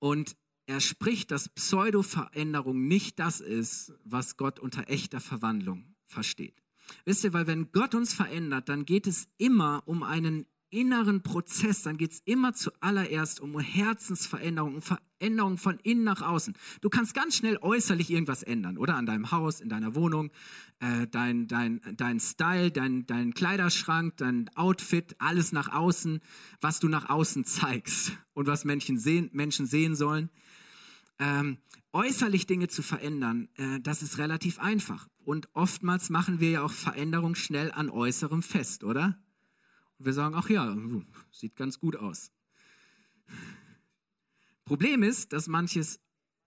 Und 0.00 0.36
er 0.66 0.80
spricht, 0.80 1.30
dass 1.30 1.48
Pseudo-Veränderung 1.48 2.88
nicht 2.88 3.20
das 3.20 3.40
ist, 3.40 3.92
was 4.02 4.36
Gott 4.36 4.58
unter 4.58 4.88
echter 4.88 5.20
Verwandlung 5.20 5.94
versteht. 6.06 6.63
Wisst 7.04 7.24
ihr, 7.24 7.32
weil 7.32 7.46
wenn 7.46 7.72
Gott 7.72 7.94
uns 7.94 8.14
verändert, 8.14 8.68
dann 8.68 8.84
geht 8.84 9.06
es 9.06 9.28
immer 9.38 9.82
um 9.86 10.02
einen 10.02 10.46
inneren 10.74 11.22
Prozess, 11.22 11.82
dann 11.82 11.96
geht 11.96 12.12
es 12.12 12.22
immer 12.24 12.52
zuallererst 12.52 13.40
um 13.40 13.58
Herzensveränderung, 13.60 14.76
um 14.76 14.82
Veränderung 14.82 15.56
von 15.56 15.78
innen 15.84 16.02
nach 16.02 16.20
außen. 16.20 16.54
Du 16.80 16.90
kannst 16.90 17.14
ganz 17.14 17.36
schnell 17.36 17.58
äußerlich 17.62 18.10
irgendwas 18.10 18.42
ändern, 18.42 18.76
oder? 18.76 18.96
An 18.96 19.06
deinem 19.06 19.30
Haus, 19.30 19.60
in 19.60 19.68
deiner 19.68 19.94
Wohnung, 19.94 20.32
äh, 20.80 21.06
dein, 21.06 21.46
dein, 21.46 21.80
dein 21.96 22.18
Style, 22.18 22.72
dein, 22.72 23.06
dein 23.06 23.34
Kleiderschrank, 23.34 24.16
dein 24.16 24.50
Outfit, 24.56 25.14
alles 25.20 25.52
nach 25.52 25.72
außen, 25.72 26.20
was 26.60 26.80
du 26.80 26.88
nach 26.88 27.08
außen 27.08 27.44
zeigst 27.44 28.12
und 28.32 28.48
was 28.48 28.64
Menschen 28.64 28.98
sehen, 28.98 29.30
Menschen 29.32 29.66
sehen 29.66 29.94
sollen. 29.94 30.28
Ähm, 31.20 31.58
äußerlich 31.92 32.46
Dinge 32.46 32.66
zu 32.66 32.82
verändern, 32.82 33.48
äh, 33.56 33.78
das 33.80 34.02
ist 34.02 34.18
relativ 34.18 34.58
einfach. 34.58 35.08
Und 35.24 35.48
oftmals 35.54 36.10
machen 36.10 36.40
wir 36.40 36.50
ja 36.50 36.62
auch 36.62 36.72
Veränderung 36.72 37.34
schnell 37.34 37.72
an 37.72 37.88
Äußerem 37.88 38.42
fest, 38.42 38.84
oder? 38.84 39.18
Und 39.98 40.06
wir 40.06 40.12
sagen, 40.12 40.34
ach 40.34 40.50
ja, 40.50 40.76
sieht 41.30 41.56
ganz 41.56 41.80
gut 41.80 41.96
aus. 41.96 42.30
Problem 44.64 45.02
ist, 45.02 45.32
dass 45.32 45.46
manches 45.46 46.00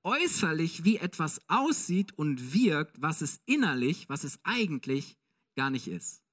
äußerlich 0.03 0.83
wie 0.83 0.97
etwas 0.97 1.41
aussieht 1.49 2.17
und 2.17 2.53
wirkt, 2.53 3.01
was 3.01 3.21
es 3.21 3.41
innerlich, 3.45 4.07
was 4.09 4.23
es 4.23 4.39
eigentlich 4.43 5.17
gar 5.55 5.69
nicht 5.69 5.87
ist. 5.87 6.23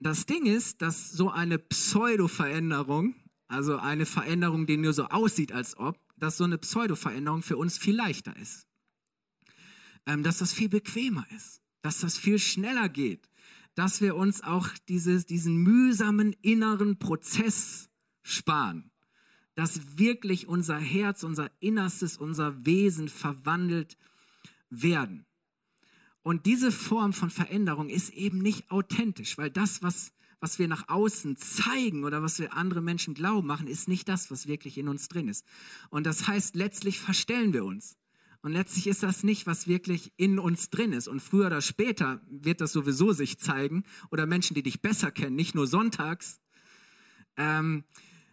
Das 0.00 0.26
Ding 0.26 0.44
ist, 0.44 0.82
dass 0.82 1.10
so 1.12 1.30
eine 1.30 1.58
Pseudo-Veränderung, 1.58 3.14
also 3.48 3.78
eine 3.78 4.04
Veränderung, 4.04 4.66
die 4.66 4.76
nur 4.76 4.92
so 4.92 5.04
aussieht, 5.06 5.52
als 5.52 5.78
ob, 5.78 5.98
dass 6.24 6.36
so 6.36 6.44
eine 6.44 6.58
Pseudo-Veränderung 6.58 7.42
für 7.42 7.56
uns 7.56 7.78
viel 7.78 7.94
leichter 7.94 8.36
ist. 8.36 8.66
Ähm, 10.06 10.22
dass 10.22 10.38
das 10.38 10.52
viel 10.52 10.68
bequemer 10.68 11.26
ist 11.34 11.64
dass 11.84 12.00
das 12.00 12.16
viel 12.16 12.38
schneller 12.38 12.88
geht, 12.88 13.28
dass 13.74 14.00
wir 14.00 14.16
uns 14.16 14.42
auch 14.42 14.68
dieses, 14.88 15.26
diesen 15.26 15.58
mühsamen 15.58 16.32
inneren 16.40 16.98
Prozess 16.98 17.90
sparen, 18.22 18.90
dass 19.54 19.98
wirklich 19.98 20.48
unser 20.48 20.78
Herz, 20.78 21.24
unser 21.24 21.50
Innerstes, 21.60 22.16
unser 22.16 22.64
Wesen 22.64 23.10
verwandelt 23.10 23.98
werden. 24.70 25.26
Und 26.22 26.46
diese 26.46 26.72
Form 26.72 27.12
von 27.12 27.28
Veränderung 27.28 27.90
ist 27.90 28.08
eben 28.14 28.38
nicht 28.38 28.70
authentisch, 28.70 29.36
weil 29.36 29.50
das, 29.50 29.82
was, 29.82 30.13
was 30.40 30.58
wir 30.58 30.68
nach 30.68 30.88
außen 30.88 31.36
zeigen 31.36 32.04
oder 32.04 32.22
was 32.22 32.38
wir 32.38 32.54
andere 32.54 32.80
Menschen 32.80 33.14
glauben 33.14 33.46
machen, 33.46 33.66
ist 33.66 33.88
nicht 33.88 34.08
das, 34.08 34.30
was 34.30 34.46
wirklich 34.46 34.78
in 34.78 34.88
uns 34.88 35.08
drin 35.08 35.28
ist. 35.28 35.46
Und 35.90 36.06
das 36.06 36.26
heißt, 36.26 36.56
letztlich 36.56 36.98
verstellen 37.00 37.52
wir 37.52 37.64
uns. 37.64 37.96
Und 38.42 38.52
letztlich 38.52 38.88
ist 38.88 39.02
das 39.02 39.22
nicht, 39.22 39.46
was 39.46 39.68
wirklich 39.68 40.12
in 40.18 40.38
uns 40.38 40.68
drin 40.68 40.92
ist. 40.92 41.08
Und 41.08 41.20
früher 41.20 41.46
oder 41.46 41.62
später 41.62 42.20
wird 42.28 42.60
das 42.60 42.72
sowieso 42.72 43.12
sich 43.12 43.38
zeigen. 43.38 43.84
Oder 44.10 44.26
Menschen, 44.26 44.52
die 44.54 44.62
dich 44.62 44.82
besser 44.82 45.10
kennen, 45.10 45.34
nicht 45.34 45.54
nur 45.54 45.66
sonntags, 45.66 46.42
ähm, 47.38 47.84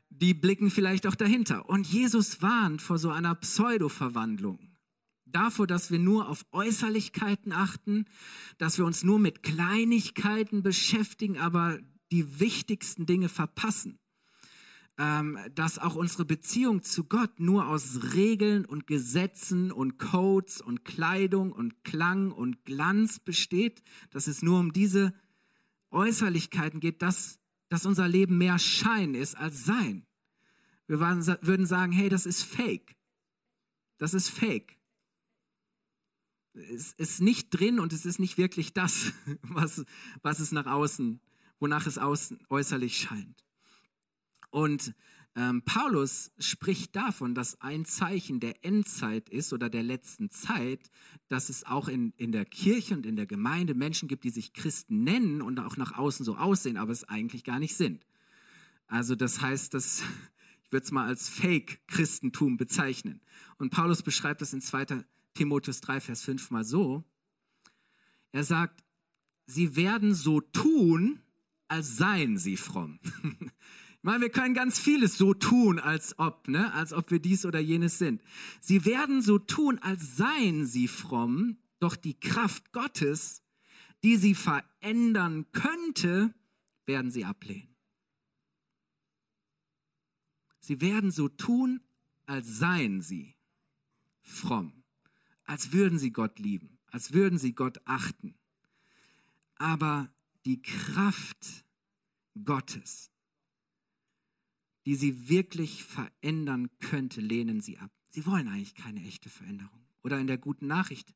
die 0.10 0.34
blicken 0.34 0.70
vielleicht 0.70 1.08
auch 1.08 1.16
dahinter. 1.16 1.70
Und 1.70 1.88
Jesus 1.88 2.42
warnt 2.42 2.82
vor 2.82 2.98
so 2.98 3.10
einer 3.10 3.36
Pseudo-Verwandlung. 3.36 4.60
Davor, 5.26 5.66
dass 5.66 5.92
wir 5.92 6.00
nur 6.00 6.28
auf 6.28 6.46
Äußerlichkeiten 6.52 7.54
achten, 7.54 8.04
dass 8.58 8.78
wir 8.78 8.86
uns 8.86 9.04
nur 9.04 9.18
mit 9.18 9.44
Kleinigkeiten 9.44 10.62
beschäftigen, 10.62 11.38
aber 11.38 11.80
die 12.12 12.40
wichtigsten 12.40 13.06
Dinge 13.06 13.30
verpassen 13.30 14.00
ähm, 15.02 15.40
dass 15.56 15.80
auch 15.80 15.96
unsere 15.96 16.26
Beziehung 16.26 16.84
zu 16.84 17.06
Gott 17.06 17.40
nur 17.40 17.68
aus 17.68 18.14
Regeln 18.14 18.66
und 18.66 18.86
Gesetzen 18.86 19.72
und 19.72 19.98
Codes 19.98 20.62
und 20.62 20.86
Kleidung 20.86 21.52
und 21.52 21.84
Klang 21.84 22.32
und 22.32 22.66
Glanz 22.66 23.18
besteht, 23.18 23.82
dass 24.12 24.28
es 24.28 24.44
nur 24.44 24.60
um 24.60 24.74
diese 24.74 25.14
Äußerlichkeiten 25.90 26.80
geht, 26.80 27.02
dass, 27.02 27.40
dass 27.68 27.88
unser 27.88 28.08
Leben 28.08 28.38
mehr 28.38 28.60
Schein 28.60 29.16
ist 29.16 29.36
als 29.36 29.66
Sein. 29.66 30.06
Wir 30.86 31.00
waren, 31.00 31.26
würden 31.42 31.66
sagen, 31.66 31.92
hey, 31.92 32.10
das 32.10 32.28
ist 32.28 32.44
Fake. 32.44 32.96
Das 33.98 34.14
ist 34.14 34.30
Fake. 34.30 34.78
Es 36.54 36.94
ist 36.94 37.22
nicht 37.22 37.50
drin 37.50 37.80
und 37.80 37.92
es 37.92 38.06
ist 38.06 38.20
nicht 38.20 38.38
wirklich 38.38 38.74
das, 38.74 39.14
was, 39.42 39.84
was 40.22 40.40
es 40.40 40.52
nach 40.52 40.68
außen, 40.68 41.22
wonach 41.62 41.88
es 41.88 41.98
außen, 41.98 42.40
äußerlich 42.50 42.98
scheint. 42.98 43.46
Und 44.50 44.94
Ähm, 45.34 45.62
Paulus 45.64 46.32
spricht 46.40 46.94
davon, 46.94 47.34
dass 47.36 47.62
ein 47.62 47.86
Zeichen 47.86 48.42
der 48.42 48.66
Endzeit 48.66 49.30
ist 49.30 49.54
oder 49.54 49.70
der 49.70 49.84
letzten 49.84 50.30
Zeit, 50.30 50.92
dass 51.30 51.48
es 51.48 51.66
auch 51.66 51.88
in, 51.88 52.12
in 52.18 52.34
der 52.34 52.44
Kirche 52.44 52.96
und 52.96 53.06
in 53.06 53.16
der 53.16 53.28
Gemeinde 53.28 53.74
Menschen 53.74 54.10
gibt, 54.10 54.26
die 54.26 54.30
sich 54.30 54.52
Christen 54.52 55.06
nennen 55.06 55.42
und 55.42 55.58
auch 55.62 55.78
nach 55.78 55.98
außen 55.98 56.26
so 56.26 56.36
aussehen, 56.36 56.76
aber 56.76 56.92
es 56.92 57.08
eigentlich 57.08 57.46
gar 57.46 57.60
nicht 57.60 57.76
sind. 57.78 58.06
Also 58.88 59.16
das 59.16 59.40
heißt, 59.40 59.74
dass 59.74 60.04
ich 60.64 60.72
würde 60.74 60.84
es 60.84 60.92
mal 60.92 61.08
als 61.08 61.30
Fake-Christentum 61.30 62.58
bezeichnen. 62.58 63.22
Und 63.58 63.70
Paulus 63.70 64.04
beschreibt 64.04 64.42
das 64.42 64.52
in 64.52 64.60
2. 64.60 65.06
Timotheus 65.34 65.80
3, 65.80 66.02
Vers 66.02 66.24
5 66.24 66.52
mal 66.52 66.66
so. 66.66 67.06
Er 68.34 68.44
sagt, 68.44 68.84
sie 69.46 69.78
werden 69.78 70.14
so 70.14 70.42
tun, 70.42 71.22
als 71.72 71.96
seien 71.96 72.38
sie 72.38 72.58
fromm. 72.58 73.00
Ich 73.94 74.04
meine, 74.04 74.22
wir 74.22 74.32
können 74.32 74.56
ganz 74.56 74.80
vieles 74.80 75.16
so 75.16 75.36
tun, 75.36 75.78
als 75.78 76.18
ob, 76.18 76.48
ne? 76.48 76.74
als 76.74 76.92
ob 76.92 77.12
wir 77.12 77.20
dies 77.20 77.46
oder 77.46 77.60
jenes 77.60 78.00
sind. 78.00 78.24
Sie 78.60 78.84
werden 78.84 79.22
so 79.22 79.38
tun, 79.38 79.78
als 79.78 80.18
seien 80.18 80.66
sie 80.66 80.88
fromm, 80.88 81.60
doch 81.80 81.96
die 81.96 82.20
Kraft 82.20 82.72
Gottes, 82.72 83.44
die 84.04 84.18
sie 84.18 84.34
verändern 84.34 85.46
könnte, 85.52 86.34
werden 86.88 87.12
sie 87.12 87.26
ablehnen. 87.26 87.76
Sie 90.62 90.82
werden 90.82 91.12
so 91.12 91.30
tun, 91.30 91.80
als 92.26 92.48
seien 92.58 93.02
sie 93.02 93.36
fromm, 94.24 94.84
als 95.44 95.74
würden 95.74 96.00
sie 96.00 96.12
Gott 96.12 96.40
lieben, 96.40 96.80
als 96.88 97.14
würden 97.14 97.38
sie 97.38 97.54
Gott 97.54 97.80
achten. 97.86 98.34
Aber 99.58 100.12
die 100.46 100.62
Kraft 100.62 101.66
Gottes, 102.44 103.12
die 104.86 104.96
sie 104.96 105.30
wirklich 105.30 105.84
verändern 105.84 106.70
könnte, 106.80 107.22
lehnen 107.22 107.62
sie 107.62 107.78
ab. 107.78 107.92
Sie 108.10 108.26
wollen 108.26 108.48
eigentlich 108.48 108.76
keine 108.76 109.04
echte 109.06 109.30
Veränderung. 109.30 109.86
Oder 110.04 110.20
in 110.20 110.28
der 110.28 110.38
guten 110.38 110.68
Nachricht 110.68 111.14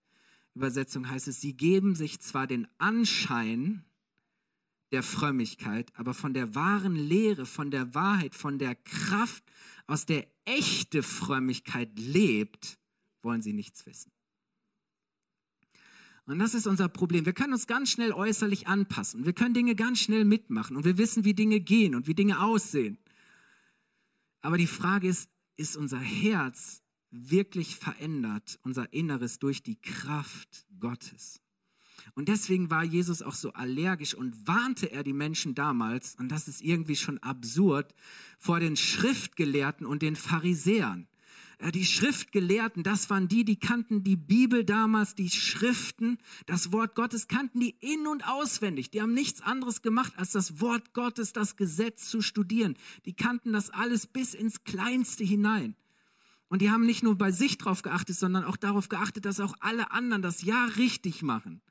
Übersetzung 0.53 1.09
heißt 1.09 1.27
es, 1.27 1.41
sie 1.41 1.55
geben 1.55 1.95
sich 1.95 2.21
zwar 2.21 2.47
den 2.47 2.67
Anschein 2.77 3.83
der 4.91 5.03
Frömmigkeit, 5.03 5.91
aber 5.95 6.13
von 6.13 6.33
der 6.33 6.55
wahren 6.55 6.95
Lehre, 6.95 7.45
von 7.45 7.71
der 7.71 7.93
Wahrheit, 7.93 8.33
von 8.33 8.57
der 8.57 8.75
Kraft, 8.75 9.43
aus 9.88 10.05
der 10.05 10.25
echte 10.45 11.03
Frömmigkeit 11.03 11.99
lebt, 11.99 12.79
wollen 13.21 13.41
sie 13.41 13.51
nichts 13.51 13.85
wissen. 13.85 14.11
Und 16.27 16.39
das 16.39 16.55
ist 16.55 16.65
unser 16.65 16.89
Problem. 16.89 17.25
Wir 17.25 17.33
können 17.33 17.53
uns 17.53 17.67
ganz 17.67 17.91
schnell 17.91 18.11
äußerlich 18.11 18.67
anpassen. 18.67 19.25
Wir 19.25 19.33
können 19.33 19.53
Dinge 19.53 19.75
ganz 19.75 19.99
schnell 19.99 20.25
mitmachen 20.25 20.75
und 20.75 20.83
wir 20.83 20.97
wissen, 20.97 21.23
wie 21.23 21.35
Dinge 21.35 21.59
gehen 21.59 21.93
und 21.93 22.07
wie 22.07 22.15
Dinge 22.15 22.41
aussehen. 22.41 22.97
Aber 24.41 24.57
die 24.57 24.67
Frage 24.67 25.07
ist, 25.07 25.29
ist 25.55 25.77
unser 25.77 25.99
Herz 25.99 26.81
wirklich 27.11 27.75
verändert, 27.75 28.59
unser 28.63 28.91
Inneres 28.91 29.39
durch 29.39 29.63
die 29.63 29.79
Kraft 29.79 30.65
Gottes? 30.79 31.41
Und 32.13 32.27
deswegen 32.29 32.69
war 32.69 32.83
Jesus 32.83 33.21
auch 33.21 33.33
so 33.33 33.53
allergisch 33.53 34.13
und 34.13 34.47
warnte 34.47 34.91
er 34.91 35.03
die 35.03 35.13
Menschen 35.13 35.55
damals, 35.55 36.15
und 36.15 36.29
das 36.29 36.47
ist 36.47 36.61
irgendwie 36.61 36.95
schon 36.95 37.17
absurd, 37.19 37.93
vor 38.38 38.59
den 38.59 38.75
Schriftgelehrten 38.75 39.85
und 39.85 40.01
den 40.01 40.15
Pharisäern. 40.15 41.07
Äh, 41.60 41.72
die 41.72 41.86
Schriftgelehrten, 41.86 42.84
das 42.84 43.10
waren 43.10 43.28
die, 43.28 43.46
die 43.46 43.58
kannten 43.58 44.04
die 44.04 44.15
Bibel 44.15 44.63
damals, 44.63 45.15
die 45.15 45.30
Schriften, 45.30 46.18
das 46.46 46.72
Wort 46.72 46.96
Gottes 46.96 47.28
kannten 47.28 47.60
die 47.60 47.76
in 47.80 48.08
und 48.08 48.28
auswendig. 48.28 48.91
Die 48.91 49.02
haben 49.02 49.13
nichts 49.13 49.41
anderes 49.41 49.82
gemacht, 49.82 50.13
als 50.18 50.32
das 50.32 50.60
Wort 50.62 50.94
Gottes, 50.94 51.34
das 51.34 51.56
Gesetz 51.56 52.10
zu 52.10 52.22
studieren. 52.22 52.76
Die 53.06 53.13
kannten 53.13 53.54
das 53.54 53.70
alles 53.70 54.08
bis 54.08 54.34
ins 54.34 54.63
Kleinste 54.63 55.24
hinein. 55.24 55.76
Und 56.48 56.62
die 56.62 56.70
haben 56.70 56.86
nicht 56.86 57.04
nur 57.04 57.18
bei 57.18 57.32
sich 57.32 57.58
drauf 57.58 57.82
geachtet, 57.82 58.15
sondern 58.15 58.44
auch 58.44 58.58
darauf 58.58 58.88
geachtet, 58.89 59.26
dass 59.26 59.39
auch 59.39 59.56
alle 59.60 59.91
anderen 59.91 60.22
das 60.22 60.44
Ja 60.44 60.65
richtig 60.78 61.24
machen. 61.24 61.62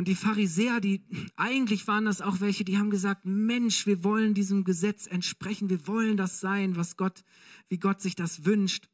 Und 0.00 0.08
die 0.08 0.14
Pharisäer, 0.14 0.80
die 0.80 1.04
eigentlich 1.36 1.86
waren 1.86 2.06
das 2.06 2.22
auch 2.22 2.40
welche, 2.40 2.64
die 2.64 2.78
haben 2.78 2.88
gesagt, 2.88 3.26
Mensch, 3.26 3.86
wir 3.86 4.02
wollen 4.02 4.32
diesem 4.32 4.64
Gesetz 4.64 5.06
entsprechen, 5.06 5.68
wir 5.68 5.86
wollen 5.86 6.16
das 6.16 6.40
sein, 6.40 6.74
was 6.74 6.96
Gott, 6.96 7.22
wie 7.68 7.76
Gott 7.76 8.00
sich 8.00 8.14
das 8.14 8.46
wünscht. 8.46 8.88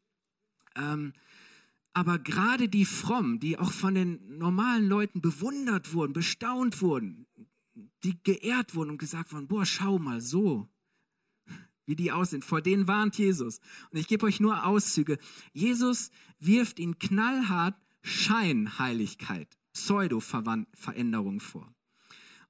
Ähm, 0.74 1.12
aber 1.92 2.18
gerade 2.18 2.68
die 2.68 2.84
Frommen, 2.84 3.38
die 3.38 3.56
auch 3.56 3.70
von 3.70 3.94
den 3.94 4.38
normalen 4.38 4.88
Leuten 4.88 5.20
bewundert 5.20 5.94
wurden, 5.94 6.12
bestaunt 6.12 6.82
wurden, 6.82 7.28
die 8.02 8.20
geehrt 8.24 8.74
wurden 8.74 8.90
und 8.90 8.98
gesagt 8.98 9.32
wurden, 9.32 9.46
boah, 9.46 9.64
schau 9.64 10.00
mal 10.00 10.20
so, 10.20 10.68
wie 11.84 11.94
die 11.94 12.10
aussehen. 12.10 12.42
Vor 12.42 12.62
denen 12.62 12.88
warnt 12.88 13.16
Jesus. 13.16 13.60
Und 13.92 14.00
ich 14.00 14.08
gebe 14.08 14.26
euch 14.26 14.40
nur 14.40 14.66
Auszüge. 14.66 15.18
Jesus 15.52 16.10
wirft 16.40 16.80
ihnen 16.80 16.98
knallhart 16.98 17.76
Scheinheiligkeit 18.02 19.56
Pseudo-Veränderung 19.76 21.38
vor. 21.40 21.70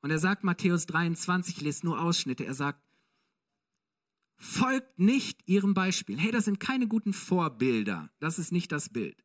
Und 0.01 0.11
er 0.11 0.21
sagt 0.21 0.45
Matthäus 0.45 0.87
23, 0.87 1.57
ich 1.57 1.63
lese 1.63 1.85
nur 1.85 2.01
Ausschnitte, 2.01 2.47
er 2.47 2.55
sagt, 2.55 2.81
folgt 4.37 5.01
nicht 5.01 5.49
ihrem 5.49 5.75
Beispiel. 5.75 6.19
Hey, 6.19 6.31
das 6.31 6.45
sind 6.45 6.61
keine 6.61 6.87
guten 6.87 7.13
Vorbilder, 7.13 8.11
das 8.21 8.39
ist 8.39 8.53
nicht 8.53 8.71
das 8.71 8.91
Bild. 8.91 9.25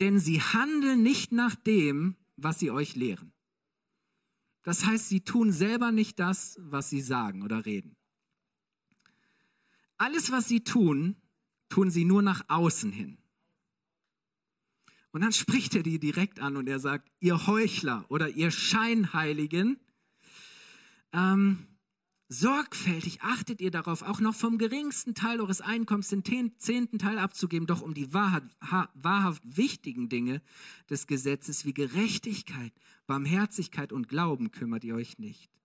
Denn 0.00 0.20
sie 0.20 0.40
handeln 0.40 1.02
nicht 1.02 1.32
nach 1.32 1.56
dem, 1.56 2.16
was 2.36 2.60
sie 2.60 2.70
euch 2.70 2.94
lehren. 2.94 3.32
Das 4.62 4.86
heißt, 4.86 5.08
sie 5.08 5.22
tun 5.22 5.50
selber 5.50 5.90
nicht 5.90 6.20
das, 6.20 6.56
was 6.60 6.90
sie 6.90 7.00
sagen 7.00 7.42
oder 7.42 7.66
reden. 7.66 7.96
Alles, 9.96 10.30
was 10.30 10.46
sie 10.46 10.62
tun, 10.62 11.16
tun 11.68 11.90
sie 11.90 12.04
nur 12.04 12.22
nach 12.22 12.44
außen 12.48 12.92
hin. 12.92 13.18
Und 15.10 15.22
dann 15.22 15.32
spricht 15.32 15.74
er 15.74 15.82
die 15.82 15.98
direkt 15.98 16.40
an 16.40 16.56
und 16.56 16.68
er 16.68 16.80
sagt, 16.80 17.10
ihr 17.20 17.46
Heuchler 17.46 18.04
oder 18.08 18.28
ihr 18.28 18.50
Scheinheiligen, 18.50 19.80
ähm, 21.12 21.66
sorgfältig 22.28 23.22
achtet 23.22 23.60
ihr 23.62 23.70
darauf, 23.70 24.02
auch 24.02 24.20
noch 24.20 24.34
vom 24.34 24.58
geringsten 24.58 25.14
Teil 25.14 25.40
eures 25.40 25.62
Einkommens 25.62 26.08
den 26.08 26.52
zehnten 26.58 26.98
Teil 26.98 27.18
abzugeben, 27.18 27.66
doch 27.66 27.80
um 27.80 27.94
die 27.94 28.12
wahrhaft, 28.12 28.44
wahrhaft 28.94 29.42
wichtigen 29.44 30.10
Dinge 30.10 30.42
des 30.90 31.06
Gesetzes 31.06 31.64
wie 31.64 31.72
Gerechtigkeit, 31.72 32.72
Barmherzigkeit 33.06 33.92
und 33.92 34.08
Glauben 34.08 34.50
kümmert 34.50 34.84
ihr 34.84 34.94
euch 34.94 35.18
nicht. 35.18 35.57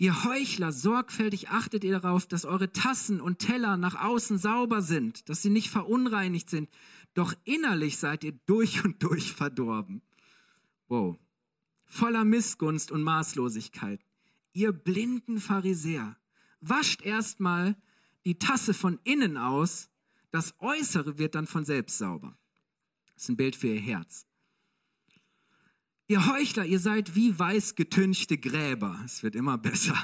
Ihr 0.00 0.24
Heuchler, 0.24 0.70
sorgfältig 0.70 1.48
achtet 1.48 1.82
ihr 1.82 1.98
darauf, 2.00 2.26
dass 2.26 2.44
eure 2.44 2.70
Tassen 2.70 3.20
und 3.20 3.40
Teller 3.40 3.76
nach 3.76 3.96
außen 3.96 4.38
sauber 4.38 4.80
sind, 4.80 5.28
dass 5.28 5.42
sie 5.42 5.50
nicht 5.50 5.70
verunreinigt 5.70 6.48
sind, 6.48 6.70
doch 7.14 7.34
innerlich 7.44 7.98
seid 7.98 8.22
ihr 8.22 8.38
durch 8.46 8.84
und 8.84 9.02
durch 9.02 9.32
verdorben. 9.32 10.02
Wow. 10.86 11.18
Voller 11.84 12.24
Missgunst 12.24 12.92
und 12.92 13.02
Maßlosigkeit. 13.02 14.00
Ihr 14.52 14.70
blinden 14.70 15.40
Pharisäer, 15.40 16.16
wascht 16.60 17.02
erstmal 17.02 17.76
die 18.24 18.38
Tasse 18.38 18.74
von 18.74 19.00
innen 19.02 19.36
aus, 19.36 19.90
das 20.30 20.54
Äußere 20.60 21.18
wird 21.18 21.34
dann 21.34 21.48
von 21.48 21.64
selbst 21.64 21.98
sauber. 21.98 22.38
Das 23.14 23.24
ist 23.24 23.30
ein 23.30 23.36
Bild 23.36 23.56
für 23.56 23.68
ihr 23.68 23.80
Herz. 23.80 24.27
Ihr 26.10 26.26
Heuchler, 26.26 26.64
ihr 26.64 26.80
seid 26.80 27.14
wie 27.16 27.38
weiß 27.38 27.74
getünchte 27.74 28.38
Gräber. 28.38 28.98
Es 29.04 29.22
wird 29.22 29.36
immer 29.36 29.58
besser. 29.58 29.94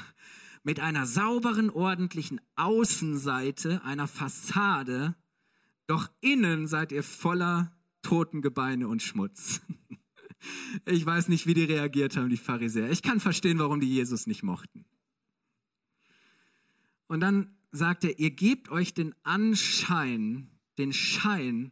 Mit 0.63 0.79
einer 0.79 1.07
sauberen, 1.07 1.71
ordentlichen 1.71 2.39
Außenseite, 2.55 3.83
einer 3.83 4.07
Fassade, 4.07 5.15
doch 5.87 6.11
innen 6.21 6.67
seid 6.67 6.91
ihr 6.91 7.01
voller 7.01 7.75
Totengebeine 8.03 8.87
und 8.87 9.01
Schmutz. 9.01 9.61
Ich 10.85 11.03
weiß 11.03 11.29
nicht, 11.29 11.47
wie 11.47 11.55
die 11.55 11.63
reagiert 11.63 12.15
haben, 12.17 12.29
die 12.29 12.37
Pharisäer. 12.37 12.91
Ich 12.91 13.01
kann 13.01 13.19
verstehen, 13.19 13.57
warum 13.57 13.79
die 13.79 13.91
Jesus 13.91 14.27
nicht 14.27 14.43
mochten. 14.43 14.85
Und 17.07 17.21
dann 17.21 17.57
sagt 17.71 18.03
er, 18.03 18.19
ihr 18.19 18.29
gebt 18.29 18.69
euch 18.69 18.93
den 18.93 19.15
Anschein, 19.23 20.51
den 20.77 20.93
Schein, 20.93 21.71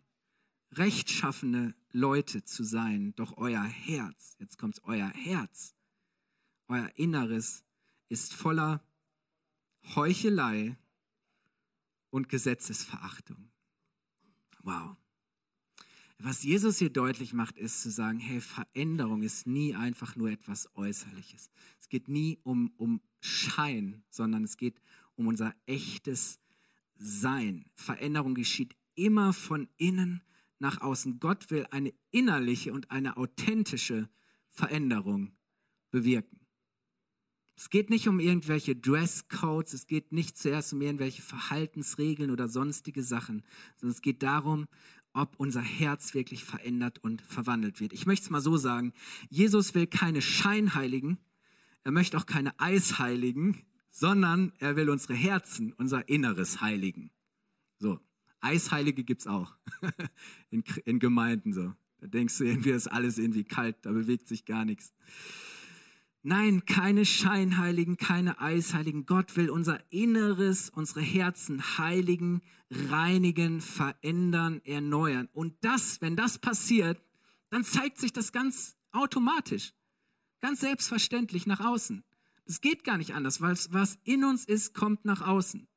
rechtschaffene 0.78 1.76
Leute 1.92 2.44
zu 2.44 2.64
sein, 2.64 3.14
doch 3.16 3.38
euer 3.38 3.64
Herz, 3.64 4.36
jetzt 4.40 4.58
kommt 4.58 4.84
euer 4.84 5.10
Herz, 5.10 5.76
euer 6.68 6.90
Inneres 6.96 7.64
ist 8.10 8.34
voller 8.34 8.84
Heuchelei 9.96 10.78
und 12.10 12.30
Gesetzesverachtung. 12.30 13.50
Wow. 14.62 14.96
Was 16.20 16.44
Jesus 16.44 16.78
hier 16.78 16.90
deutlich 16.90 17.34
macht, 17.34 17.58
ist 17.58 17.82
zu 17.82 17.92
sagen, 17.92 18.20
hey, 18.20 18.40
Veränderung 18.40 19.24
ist 19.24 19.46
nie 19.46 19.76
einfach 19.76 20.16
nur 20.16 20.30
etwas 20.30 20.70
Äußerliches. 20.76 21.52
Es 21.82 21.90
geht 21.90 22.08
nie 22.08 22.40
um, 22.44 22.72
um 22.78 23.02
Schein, 23.20 24.04
sondern 24.10 24.46
es 24.46 24.56
geht 24.56 24.80
um 25.16 25.28
unser 25.28 25.54
echtes 25.66 26.40
Sein. 26.96 27.66
Veränderung 27.76 28.36
geschieht 28.36 28.76
immer 28.96 29.34
von 29.34 29.68
innen 29.78 30.22
nach 30.60 30.82
außen. 30.82 31.20
Gott 31.20 31.52
will 31.52 31.66
eine 31.72 31.94
innerliche 32.12 32.74
und 32.74 32.92
eine 32.92 33.18
authentische 33.18 34.10
Veränderung 34.50 35.32
bewirken. 35.92 36.40
Es 37.56 37.70
geht 37.70 37.90
nicht 37.90 38.08
um 38.08 38.20
irgendwelche 38.20 38.76
Dresscodes, 38.76 39.74
es 39.74 39.88
geht 39.88 40.12
nicht 40.12 40.38
zuerst 40.38 40.74
um 40.74 40.82
irgendwelche 40.82 41.22
Verhaltensregeln 41.22 42.32
oder 42.32 42.48
sonstige 42.48 43.04
Sachen, 43.04 43.44
sondern 43.78 43.94
es 43.94 44.02
geht 44.02 44.24
darum, 44.24 44.68
ob 45.14 45.36
unser 45.38 45.62
Herz 45.62 46.16
wirklich 46.16 46.44
verändert 46.44 46.98
und 47.04 47.22
verwandelt 47.22 47.80
wird. 47.80 47.94
Ich 47.94 48.08
möchte 48.08 48.26
es 48.26 48.30
mal 48.32 48.42
so 48.42 48.58
sagen, 48.58 48.94
Jesus 49.30 49.76
will 49.76 49.86
keine 49.86 50.22
Scheinheiligen, 50.22 51.20
er 51.84 51.92
möchte 51.92 52.18
auch 52.18 52.26
keine 52.26 52.60
Eisheiligen, 52.60 53.62
sondern 53.92 54.54
er 54.58 54.76
will 54.76 54.90
unsere 54.90 55.14
Herzen, 55.14 55.74
unser 55.74 56.10
Inneres 56.10 56.62
heiligen. 56.62 57.12
So, 57.78 58.00
Eisheilige 58.44 59.04
gibt 59.04 59.22
es 59.22 59.28
auch 59.28 59.56
in, 60.50 60.64
in 60.86 61.00
Gemeinden 61.00 61.54
so. 61.54 61.74
Da 62.00 62.08
denkst 62.08 62.38
du 62.38 62.44
irgendwie, 62.44 62.72
ist 62.72 62.88
alles 62.88 63.18
irgendwie 63.18 63.44
kalt, 63.44 63.78
da 63.84 63.92
bewegt 63.92 64.28
sich 64.28 64.46
gar 64.46 64.66
nichts. 64.66 64.94
Nein, 66.26 66.66
keine 66.66 67.06
Scheinheiligen, 67.06 67.98
keine 67.98 68.40
Eisheiligen. 68.40 69.06
Gott 69.06 69.36
will 69.36 69.50
unser 69.50 69.82
Inneres, 69.92 70.70
unsere 70.70 71.02
Herzen 71.02 71.78
heiligen, 71.78 72.42
reinigen, 72.70 73.60
verändern, 73.60 74.62
erneuern. 74.64 75.28
Und 75.34 75.56
das, 75.62 76.02
wenn 76.02 76.16
das 76.16 76.40
passiert, 76.40 77.02
dann 77.50 77.66
zeigt 77.66 78.00
sich 78.00 78.14
das 78.14 78.32
ganz 78.32 78.78
automatisch, 78.94 79.74
ganz 80.40 80.62
selbstverständlich 80.62 81.46
nach 81.46 81.60
außen. 81.60 82.06
Es 82.46 82.62
geht 82.62 82.86
gar 82.86 82.98
nicht 82.98 83.14
anders, 83.14 83.42
weil 83.42 83.58
was 83.72 84.00
in 84.04 84.24
uns 84.24 84.46
ist, 84.46 84.74
kommt 84.74 85.04
nach 85.04 85.22
außen. 85.22 85.68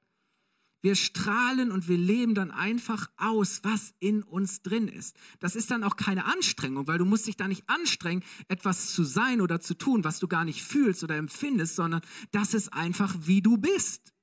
Wir 0.82 0.94
strahlen 0.94 1.72
und 1.72 1.88
wir 1.88 1.98
leben 1.98 2.34
dann 2.34 2.50
einfach 2.50 3.10
aus, 3.16 3.60
was 3.64 3.94
in 3.98 4.22
uns 4.22 4.62
drin 4.62 4.88
ist. 4.88 5.16
Das 5.40 5.56
ist 5.56 5.70
dann 5.70 5.82
auch 5.82 5.96
keine 5.96 6.26
Anstrengung, 6.26 6.86
weil 6.86 6.98
du 6.98 7.04
musst 7.04 7.26
dich 7.26 7.36
da 7.36 7.48
nicht 7.48 7.68
anstrengen, 7.68 8.22
etwas 8.48 8.92
zu 8.92 9.02
sein 9.02 9.40
oder 9.40 9.60
zu 9.60 9.74
tun, 9.74 10.04
was 10.04 10.18
du 10.18 10.28
gar 10.28 10.44
nicht 10.44 10.62
fühlst 10.62 11.02
oder 11.02 11.16
empfindest, 11.16 11.76
sondern 11.76 12.02
das 12.30 12.54
ist 12.54 12.72
einfach, 12.72 13.14
wie 13.20 13.42
du 13.42 13.56
bist. 13.56 14.14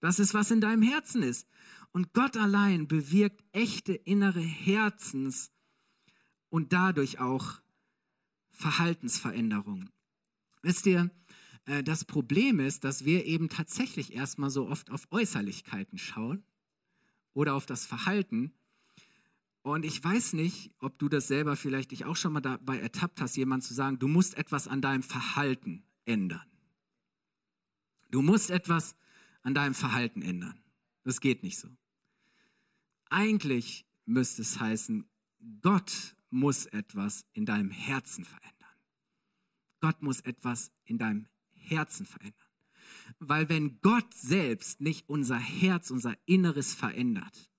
Das 0.00 0.18
ist, 0.18 0.34
was 0.34 0.50
in 0.50 0.60
deinem 0.60 0.82
Herzen 0.82 1.22
ist. 1.22 1.48
Und 1.90 2.12
Gott 2.12 2.36
allein 2.36 2.86
bewirkt 2.86 3.42
echte 3.52 3.94
innere 3.94 4.40
Herzens 4.40 5.50
und 6.50 6.72
dadurch 6.72 7.18
auch 7.18 7.60
Verhaltensveränderungen. 8.50 9.90
Wisst 10.62 10.86
ihr, 10.86 11.10
äh, 11.66 11.82
das 11.82 12.04
Problem 12.04 12.58
ist, 12.60 12.84
dass 12.84 13.04
wir 13.04 13.26
eben 13.26 13.48
tatsächlich 13.48 14.14
erstmal 14.14 14.50
so 14.50 14.68
oft 14.68 14.90
auf 14.90 15.06
Äußerlichkeiten 15.10 15.98
schauen 15.98 16.42
oder 17.34 17.54
auf 17.54 17.66
das 17.66 17.84
Verhalten. 17.84 18.52
Und 19.62 19.84
ich 19.84 20.02
weiß 20.02 20.32
nicht, 20.32 20.72
ob 20.78 20.98
du 20.98 21.08
das 21.08 21.28
selber 21.28 21.56
vielleicht 21.56 21.90
dich 21.90 22.04
auch 22.04 22.16
schon 22.16 22.32
mal 22.32 22.40
dabei 22.40 22.78
ertappt 22.78 23.20
hast, 23.20 23.36
jemand 23.36 23.64
zu 23.64 23.74
sagen, 23.74 23.98
du 23.98 24.08
musst 24.08 24.36
etwas 24.38 24.68
an 24.68 24.80
deinem 24.80 25.02
Verhalten 25.02 25.84
ändern. 26.04 26.46
Du 28.10 28.22
musst 28.22 28.50
etwas 28.50 28.96
an 29.42 29.54
deinem 29.54 29.74
Verhalten 29.74 30.22
ändern. 30.22 30.58
Das 31.02 31.20
geht 31.20 31.42
nicht 31.42 31.58
so. 31.58 31.68
Eigentlich 33.10 33.84
müsste 34.04 34.42
es 34.42 34.58
heißen, 34.60 35.08
Gott 35.62 36.16
muss 36.30 36.66
etwas 36.66 37.24
in 37.32 37.44
deinem 37.46 37.70
Herzen 37.70 38.24
verändern. 38.24 38.56
Gott 39.80 40.02
muss 40.02 40.20
etwas 40.20 40.72
in 40.84 40.98
deinem 40.98 41.26
Herzen 41.66 42.06
verändern. 42.06 42.34
Weil 43.18 43.48
wenn 43.48 43.80
Gott 43.80 44.12
selbst 44.14 44.80
nicht 44.80 45.08
unser 45.08 45.38
Herz, 45.38 45.90
unser 45.90 46.16
Inneres 46.26 46.74
verändert, 46.74 47.50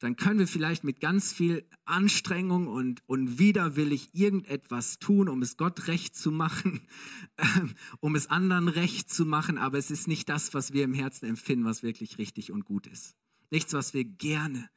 dann 0.00 0.14
können 0.14 0.38
wir 0.38 0.46
vielleicht 0.46 0.84
mit 0.84 1.00
ganz 1.00 1.32
viel 1.32 1.68
Anstrengung 1.84 2.68
und, 2.68 3.02
und 3.08 3.38
widerwillig 3.38 4.14
irgendetwas 4.14 4.98
tun, 5.00 5.28
um 5.28 5.42
es 5.42 5.56
Gott 5.56 5.88
recht 5.88 6.14
zu 6.14 6.30
machen, 6.30 6.86
um 8.00 8.14
es 8.14 8.28
anderen 8.28 8.68
recht 8.68 9.10
zu 9.10 9.24
machen, 9.24 9.58
aber 9.58 9.76
es 9.76 9.90
ist 9.90 10.06
nicht 10.06 10.28
das, 10.28 10.54
was 10.54 10.72
wir 10.72 10.84
im 10.84 10.94
Herzen 10.94 11.26
empfinden, 11.26 11.64
was 11.64 11.82
wirklich 11.82 12.18
richtig 12.18 12.52
und 12.52 12.64
gut 12.64 12.86
ist. 12.86 13.16
Nichts, 13.50 13.72
was 13.72 13.92
wir 13.92 14.04
gerne 14.04 14.70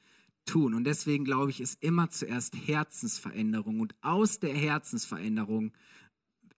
tun. 0.46 0.74
Und 0.74 0.86
deswegen 0.86 1.24
glaube 1.24 1.52
ich, 1.52 1.62
ist 1.62 1.84
immer 1.84 2.10
zuerst 2.10 2.56
Herzensveränderung 2.56 3.80
und 3.80 3.94
aus 4.02 4.40
der 4.40 4.56
Herzensveränderung 4.56 5.72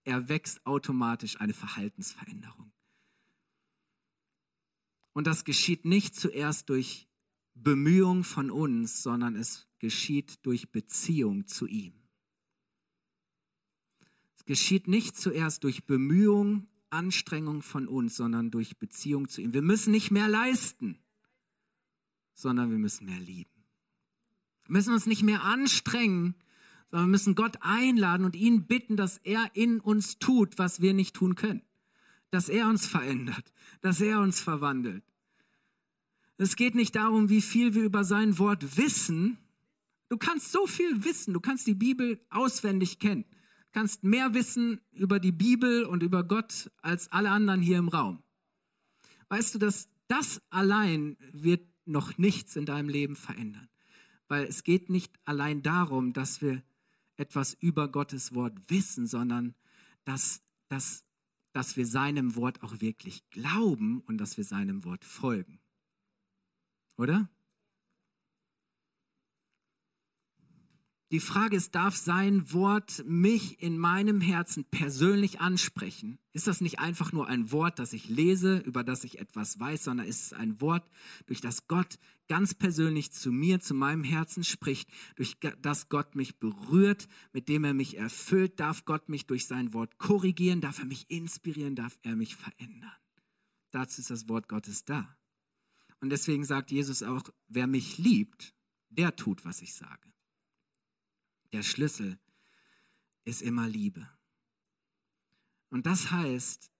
erwächst 0.04 0.64
automatisch 0.66 1.40
eine 1.40 1.54
Verhaltensveränderung. 1.54 2.72
Und 5.12 5.26
das 5.26 5.44
geschieht 5.44 5.84
nicht 5.84 6.14
zuerst 6.16 6.68
durch 6.68 7.08
Bemühung 7.54 8.24
von 8.24 8.50
uns, 8.50 9.02
sondern 9.02 9.36
es 9.36 9.66
geschieht 9.78 10.44
durch 10.44 10.72
Beziehung 10.72 11.46
zu 11.46 11.66
ihm. 11.66 11.94
Es 14.36 14.44
geschieht 14.44 14.88
nicht 14.88 15.16
zuerst 15.16 15.64
durch 15.64 15.86
Bemühung, 15.86 16.68
Anstrengung 16.90 17.62
von 17.62 17.88
uns, 17.88 18.16
sondern 18.16 18.50
durch 18.50 18.76
Beziehung 18.78 19.28
zu 19.28 19.40
ihm. 19.40 19.52
Wir 19.52 19.62
müssen 19.62 19.92
nicht 19.92 20.10
mehr 20.10 20.28
leisten, 20.28 20.98
sondern 22.34 22.70
wir 22.70 22.78
müssen 22.78 23.06
mehr 23.06 23.20
lieben. 23.20 23.50
Wir 24.64 24.72
müssen 24.72 24.92
uns 24.92 25.06
nicht 25.06 25.22
mehr 25.22 25.44
anstrengen, 25.44 26.34
sondern 26.94 27.08
wir 27.08 27.10
müssen 27.10 27.34
Gott 27.34 27.56
einladen 27.60 28.24
und 28.24 28.36
ihn 28.36 28.68
bitten, 28.68 28.96
dass 28.96 29.18
er 29.18 29.50
in 29.54 29.80
uns 29.80 30.20
tut, 30.20 30.58
was 30.58 30.80
wir 30.80 30.94
nicht 30.94 31.16
tun 31.16 31.34
können. 31.34 31.62
Dass 32.30 32.48
er 32.48 32.68
uns 32.68 32.86
verändert, 32.86 33.52
dass 33.80 34.00
er 34.00 34.20
uns 34.20 34.38
verwandelt. 34.38 35.02
Es 36.36 36.54
geht 36.54 36.76
nicht 36.76 36.94
darum, 36.94 37.30
wie 37.30 37.40
viel 37.40 37.74
wir 37.74 37.82
über 37.82 38.04
sein 38.04 38.38
Wort 38.38 38.76
wissen. 38.76 39.38
Du 40.08 40.16
kannst 40.18 40.52
so 40.52 40.68
viel 40.68 41.04
wissen, 41.04 41.34
du 41.34 41.40
kannst 41.40 41.66
die 41.66 41.74
Bibel 41.74 42.20
auswendig 42.30 43.00
kennen. 43.00 43.24
Du 43.24 43.80
kannst 43.80 44.04
mehr 44.04 44.32
wissen 44.32 44.80
über 44.92 45.18
die 45.18 45.32
Bibel 45.32 45.82
und 45.86 46.04
über 46.04 46.22
Gott 46.22 46.70
als 46.80 47.10
alle 47.10 47.30
anderen 47.30 47.60
hier 47.60 47.78
im 47.78 47.88
Raum. 47.88 48.22
Weißt 49.30 49.52
du, 49.52 49.58
dass 49.58 49.88
das 50.06 50.40
allein 50.48 51.16
wird 51.32 51.66
noch 51.86 52.18
nichts 52.18 52.54
in 52.54 52.66
deinem 52.66 52.88
Leben 52.88 53.16
verändern. 53.16 53.68
Weil 54.28 54.44
es 54.44 54.62
geht 54.62 54.90
nicht 54.90 55.18
allein 55.24 55.60
darum, 55.64 56.12
dass 56.12 56.40
wir 56.40 56.62
etwas 57.16 57.54
über 57.54 57.88
Gottes 57.88 58.34
Wort 58.34 58.58
wissen, 58.68 59.06
sondern 59.06 59.54
dass, 60.04 60.42
dass, 60.68 61.04
dass 61.52 61.76
wir 61.76 61.86
seinem 61.86 62.36
Wort 62.36 62.62
auch 62.62 62.80
wirklich 62.80 63.28
glauben 63.30 64.00
und 64.00 64.18
dass 64.18 64.36
wir 64.36 64.44
seinem 64.44 64.84
Wort 64.84 65.04
folgen. 65.04 65.60
Oder? 66.96 67.28
Die 71.14 71.20
Frage 71.20 71.54
ist, 71.54 71.76
darf 71.76 71.94
sein 71.94 72.52
Wort 72.52 73.04
mich 73.06 73.62
in 73.62 73.78
meinem 73.78 74.20
Herzen 74.20 74.64
persönlich 74.64 75.38
ansprechen? 75.38 76.18
Ist 76.32 76.48
das 76.48 76.60
nicht 76.60 76.80
einfach 76.80 77.12
nur 77.12 77.28
ein 77.28 77.52
Wort, 77.52 77.78
das 77.78 77.92
ich 77.92 78.08
lese, 78.08 78.58
über 78.58 78.82
das 78.82 79.04
ich 79.04 79.20
etwas 79.20 79.60
weiß, 79.60 79.84
sondern 79.84 80.08
ist 80.08 80.22
es 80.22 80.32
ein 80.32 80.60
Wort, 80.60 80.90
durch 81.26 81.40
das 81.40 81.68
Gott 81.68 82.00
ganz 82.26 82.52
persönlich 82.52 83.12
zu 83.12 83.30
mir, 83.30 83.60
zu 83.60 83.74
meinem 83.74 84.02
Herzen 84.02 84.42
spricht, 84.42 84.90
durch 85.14 85.36
das 85.62 85.88
Gott 85.88 86.16
mich 86.16 86.40
berührt, 86.40 87.06
mit 87.32 87.48
dem 87.48 87.62
er 87.62 87.74
mich 87.74 87.96
erfüllt? 87.96 88.58
Darf 88.58 88.84
Gott 88.84 89.08
mich 89.08 89.28
durch 89.28 89.46
sein 89.46 89.72
Wort 89.72 89.98
korrigieren? 89.98 90.60
Darf 90.60 90.80
er 90.80 90.86
mich 90.86 91.08
inspirieren? 91.12 91.76
Darf 91.76 91.96
er 92.02 92.16
mich 92.16 92.34
verändern? 92.34 92.90
Dazu 93.70 94.00
ist 94.00 94.10
das 94.10 94.28
Wort 94.28 94.48
Gottes 94.48 94.84
da. 94.84 95.16
Und 96.00 96.10
deswegen 96.10 96.44
sagt 96.44 96.72
Jesus 96.72 97.04
auch, 97.04 97.30
wer 97.46 97.68
mich 97.68 97.98
liebt, 97.98 98.52
der 98.88 99.14
tut, 99.14 99.44
was 99.44 99.62
ich 99.62 99.74
sage. 99.74 100.13
Der 101.52 101.62
Schlüssel 101.62 102.18
ist 103.24 103.42
immer 103.42 103.68
Liebe. 103.68 104.08
Und 105.70 105.86
das 105.86 106.10
heißt, 106.10 106.70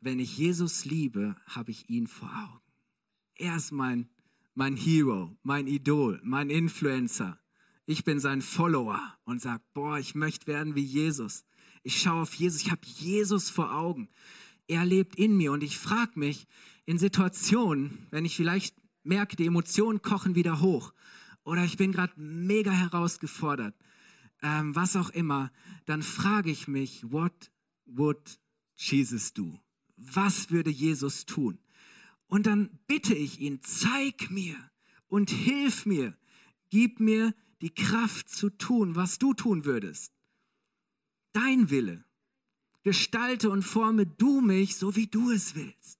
wenn 0.00 0.18
ich 0.18 0.36
Jesus 0.36 0.84
liebe, 0.84 1.36
habe 1.46 1.70
ich 1.70 1.88
ihn 1.88 2.06
vor 2.06 2.28
Augen. 2.28 2.72
Er 3.36 3.56
ist 3.56 3.70
mein, 3.70 4.08
mein 4.54 4.76
Hero, 4.76 5.36
mein 5.42 5.66
Idol, 5.66 6.20
mein 6.22 6.50
Influencer. 6.50 7.38
Ich 7.86 8.04
bin 8.04 8.20
sein 8.20 8.42
Follower 8.42 9.00
und 9.24 9.40
sage, 9.40 9.62
boah, 9.72 9.98
ich 9.98 10.14
möchte 10.14 10.46
werden 10.46 10.74
wie 10.74 10.84
Jesus. 10.84 11.44
Ich 11.82 12.00
schaue 12.00 12.22
auf 12.22 12.34
Jesus, 12.34 12.62
ich 12.62 12.70
habe 12.70 12.86
Jesus 12.86 13.50
vor 13.50 13.74
Augen. 13.74 14.08
Er 14.68 14.84
lebt 14.84 15.16
in 15.16 15.36
mir 15.36 15.52
und 15.52 15.62
ich 15.62 15.78
frage 15.78 16.18
mich 16.18 16.46
in 16.86 16.98
Situationen, 16.98 18.06
wenn 18.10 18.24
ich 18.24 18.36
vielleicht 18.36 18.76
merke, 19.02 19.36
die 19.36 19.46
Emotionen 19.46 20.02
kochen 20.02 20.34
wieder 20.34 20.60
hoch 20.60 20.92
oder 21.50 21.64
ich 21.64 21.76
bin 21.76 21.90
gerade 21.90 22.12
mega 22.16 22.70
herausgefordert, 22.70 23.74
ähm, 24.40 24.76
was 24.76 24.94
auch 24.94 25.10
immer, 25.10 25.50
dann 25.84 26.00
frage 26.00 26.48
ich 26.48 26.68
mich, 26.68 27.10
what 27.10 27.50
would 27.86 28.38
Jesus 28.76 29.32
do? 29.32 29.58
Was 29.96 30.52
würde 30.52 30.70
Jesus 30.70 31.26
tun? 31.26 31.58
Und 32.28 32.46
dann 32.46 32.78
bitte 32.86 33.16
ich 33.16 33.40
ihn, 33.40 33.58
zeig 33.64 34.30
mir 34.30 34.54
und 35.08 35.30
hilf 35.30 35.86
mir, 35.86 36.16
gib 36.68 37.00
mir 37.00 37.34
die 37.62 37.74
Kraft 37.74 38.28
zu 38.28 38.50
tun, 38.50 38.94
was 38.94 39.18
du 39.18 39.34
tun 39.34 39.64
würdest. 39.64 40.12
Dein 41.32 41.68
Wille. 41.68 42.04
Gestalte 42.84 43.50
und 43.50 43.64
forme 43.64 44.06
du 44.06 44.40
mich, 44.40 44.76
so 44.76 44.94
wie 44.94 45.08
du 45.08 45.32
es 45.32 45.56
willst. 45.56 45.98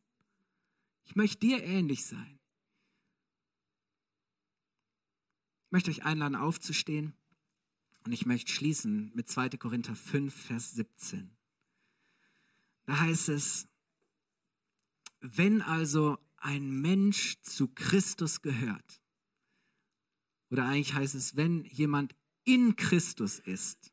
Ich 1.03 1.17
möchte 1.17 1.45
dir 1.45 1.65
ähnlich 1.65 2.05
sein. 2.05 2.40
Ich 5.71 5.73
möchte 5.73 5.93
euch 5.93 6.03
einladen, 6.03 6.35
aufzustehen. 6.35 7.15
Und 8.05 8.11
ich 8.11 8.27
möchte 8.27 8.51
schließen 8.51 9.13
mit 9.15 9.29
2. 9.29 9.51
Korinther 9.51 9.95
5, 9.95 10.35
Vers 10.35 10.73
17. 10.73 11.31
Da 12.87 12.99
heißt 12.99 13.29
es, 13.29 13.69
wenn 15.21 15.63
also 15.63 16.19
ein 16.39 16.81
Mensch 16.81 17.41
zu 17.43 17.69
Christus 17.69 18.43
gehört, 18.43 19.01
oder 20.51 20.67
eigentlich 20.67 20.95
heißt 20.95 21.15
es, 21.15 21.37
wenn 21.37 21.65
jemand 21.67 22.17
in 22.43 22.75
Christus 22.75 23.39
ist, 23.39 23.93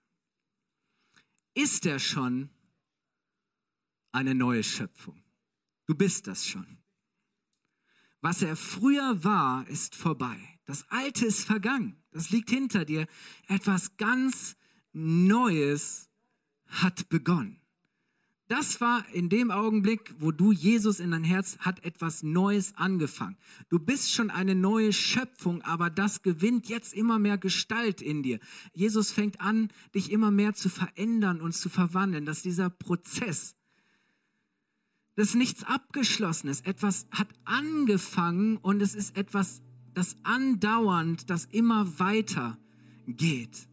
ist 1.53 1.85
er 1.85 1.99
schon 1.99 2.49
eine 4.11 4.33
neue 4.33 4.63
Schöpfung. 4.63 5.23
Du 5.85 5.93
bist 5.93 6.25
das 6.25 6.47
schon. 6.47 6.79
Was 8.21 8.41
er 8.41 8.55
früher 8.55 9.23
war, 9.23 9.67
ist 9.67 9.93
vorbei. 9.93 10.56
Das 10.67 10.85
Alte 10.91 11.25
ist 11.25 11.45
vergangen. 11.45 11.95
Das 12.11 12.29
liegt 12.29 12.49
hinter 12.49 12.85
dir. 12.85 13.07
Etwas 13.47 13.95
ganz 13.97 14.57
Neues 14.91 16.09
hat 16.67 17.07
begonnen. 17.09 17.61
Das 18.49 18.79
war 18.79 19.05
in 19.13 19.27
dem 19.27 19.51
Augenblick, 19.51 20.13
wo 20.19 20.31
du 20.31 20.51
Jesus 20.51 20.99
in 20.99 21.11
dein 21.11 21.23
Herz 21.25 21.57
hat 21.59 21.83
etwas 21.83 22.23
Neues 22.23 22.75
angefangen. 22.75 23.37
Du 23.69 23.77
bist 23.77 24.13
schon 24.13 24.29
eine 24.29 24.55
neue 24.55 24.93
Schöpfung, 24.93 25.61
aber 25.63 25.89
das 25.89 26.21
gewinnt 26.21 26.67
jetzt 26.67 26.93
immer 26.93 27.19
mehr 27.19 27.37
Gestalt 27.37 28.01
in 28.01 28.23
dir. 28.23 28.39
Jesus 28.73 29.11
fängt 29.11 29.41
an, 29.41 29.69
dich 29.95 30.11
immer 30.11 30.31
mehr 30.31 30.53
zu 30.53 30.69
verändern 30.69 31.41
und 31.41 31.53
zu 31.53 31.67
verwandeln, 31.67 32.25
dass 32.25 32.41
dieser 32.41 32.69
Prozess, 32.69 33.55
das 35.15 35.29
ist 35.29 35.35
nichts 35.35 35.63
Abgeschlossenes, 35.63 36.61
etwas 36.61 37.07
hat 37.11 37.27
angefangen 37.43 38.57
und 38.57 38.81
es 38.81 38.95
ist 38.95 39.17
etwas, 39.17 39.61
das 39.97 40.15
andauernd, 40.21 41.27
das 41.31 41.45
immer 41.45 41.99
weiter 41.99 42.59
geht. 43.07 43.67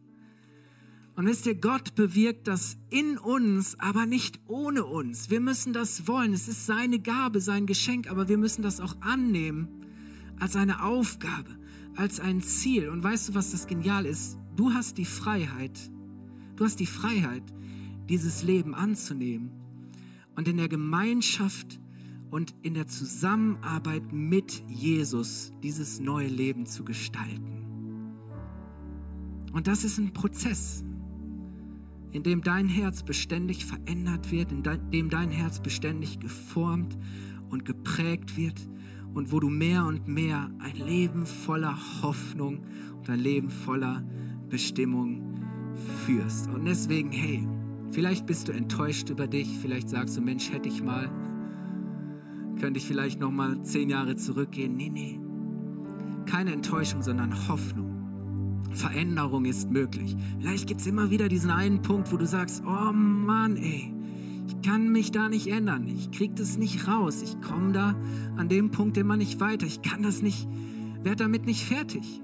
Und 1.15 1.27
wisst 1.27 1.45
ihr, 1.45 1.53
Gott 1.53 1.93
bewirkt 1.93 2.47
das 2.47 2.77
in 2.89 3.19
uns, 3.19 3.79
aber 3.79 4.07
nicht 4.07 4.39
ohne 4.47 4.85
uns. 4.85 5.29
Wir 5.29 5.39
müssen 5.39 5.71
das 5.71 6.07
wollen. 6.07 6.33
Es 6.33 6.47
ist 6.47 6.65
seine 6.65 6.99
Gabe, 6.99 7.41
sein 7.41 7.67
Geschenk, 7.67 8.09
aber 8.09 8.27
wir 8.27 8.39
müssen 8.39 8.63
das 8.63 8.81
auch 8.81 8.99
annehmen 9.01 9.67
als 10.39 10.55
eine 10.55 10.83
Aufgabe, 10.83 11.51
als 11.95 12.19
ein 12.19 12.41
Ziel. 12.41 12.89
Und 12.89 13.03
weißt 13.03 13.29
du, 13.29 13.35
was 13.35 13.51
das 13.51 13.67
genial 13.67 14.07
ist? 14.07 14.39
Du 14.55 14.73
hast 14.73 14.97
die 14.97 15.05
Freiheit, 15.05 15.91
du 16.55 16.65
hast 16.65 16.79
die 16.79 16.87
Freiheit, 16.87 17.43
dieses 18.09 18.41
Leben 18.41 18.73
anzunehmen 18.73 19.51
und 20.35 20.47
in 20.47 20.57
der 20.57 20.69
Gemeinschaft 20.69 21.79
und 22.31 22.55
in 22.61 22.73
der 22.73 22.87
Zusammenarbeit 22.87 24.11
mit 24.11 24.63
Jesus 24.67 25.53
dieses 25.63 25.99
neue 25.99 26.27
Leben 26.27 26.65
zu 26.65 26.83
gestalten. 26.83 27.63
Und 29.53 29.67
das 29.67 29.83
ist 29.83 29.97
ein 29.97 30.11
Prozess 30.11 30.83
in 32.15 32.23
dem 32.23 32.41
dein 32.41 32.69
Herz 32.69 33.03
beständig 33.03 33.65
verändert 33.65 34.31
wird, 34.31 34.53
in 34.53 34.63
dem 34.63 35.09
dein 35.09 35.31
Herz 35.31 35.59
beständig 35.59 36.21
geformt 36.21 36.97
und 37.49 37.65
geprägt 37.65 38.37
wird 38.37 38.69
und 39.13 39.33
wo 39.33 39.41
du 39.41 39.49
mehr 39.49 39.85
und 39.85 40.07
mehr 40.07 40.49
ein 40.59 40.77
Leben 40.77 41.25
voller 41.25 41.77
Hoffnung 42.01 42.63
und 42.97 43.09
ein 43.09 43.19
Leben 43.19 43.49
voller 43.49 44.01
Bestimmung 44.47 45.41
führst. 46.05 46.47
Und 46.47 46.63
deswegen, 46.63 47.11
hey, 47.11 47.45
vielleicht 47.91 48.25
bist 48.25 48.47
du 48.47 48.53
enttäuscht 48.53 49.09
über 49.09 49.27
dich, 49.27 49.49
vielleicht 49.61 49.89
sagst 49.89 50.15
du, 50.15 50.21
Mensch, 50.21 50.53
hätte 50.53 50.69
ich 50.69 50.81
mal, 50.81 51.11
könnte 52.65 52.79
ich 52.79 52.87
vielleicht 52.87 53.19
noch 53.19 53.29
mal 53.29 53.61
zehn 53.61 53.91
Jahre 53.91 54.15
zurückgehen. 54.15 54.75
Nee, 54.75 54.89
nee, 54.89 55.19
keine 56.25 56.51
Enttäuschung, 56.51 57.03
sondern 57.03 57.47
Hoffnung. 57.47 58.63
Veränderung 58.71 59.45
ist 59.45 59.69
möglich. 59.69 60.17
Vielleicht 60.39 60.65
gibt 60.65 60.81
es 60.81 60.87
immer 60.87 61.11
wieder 61.11 61.29
diesen 61.29 61.51
einen 61.51 61.83
Punkt, 61.83 62.11
wo 62.11 62.17
du 62.17 62.25
sagst, 62.25 62.63
oh 62.65 62.91
Mann, 62.91 63.55
ey, 63.57 63.93
ich 64.47 64.67
kann 64.67 64.91
mich 64.91 65.11
da 65.11 65.29
nicht 65.29 65.45
ändern. 65.45 65.87
Ich 65.87 66.09
krieg 66.09 66.35
das 66.35 66.57
nicht 66.57 66.87
raus. 66.87 67.21
Ich 67.21 67.39
komme 67.39 67.71
da 67.71 67.93
an 68.35 68.49
dem 68.49 68.71
Punkt 68.71 68.97
immer 68.97 69.15
nicht 69.15 69.39
weiter. 69.39 69.67
Ich 69.67 69.83
kann 69.83 70.01
das 70.01 70.23
nicht, 70.23 70.47
werde 71.03 71.17
damit 71.17 71.45
nicht 71.45 71.65
fertig. 71.65 72.19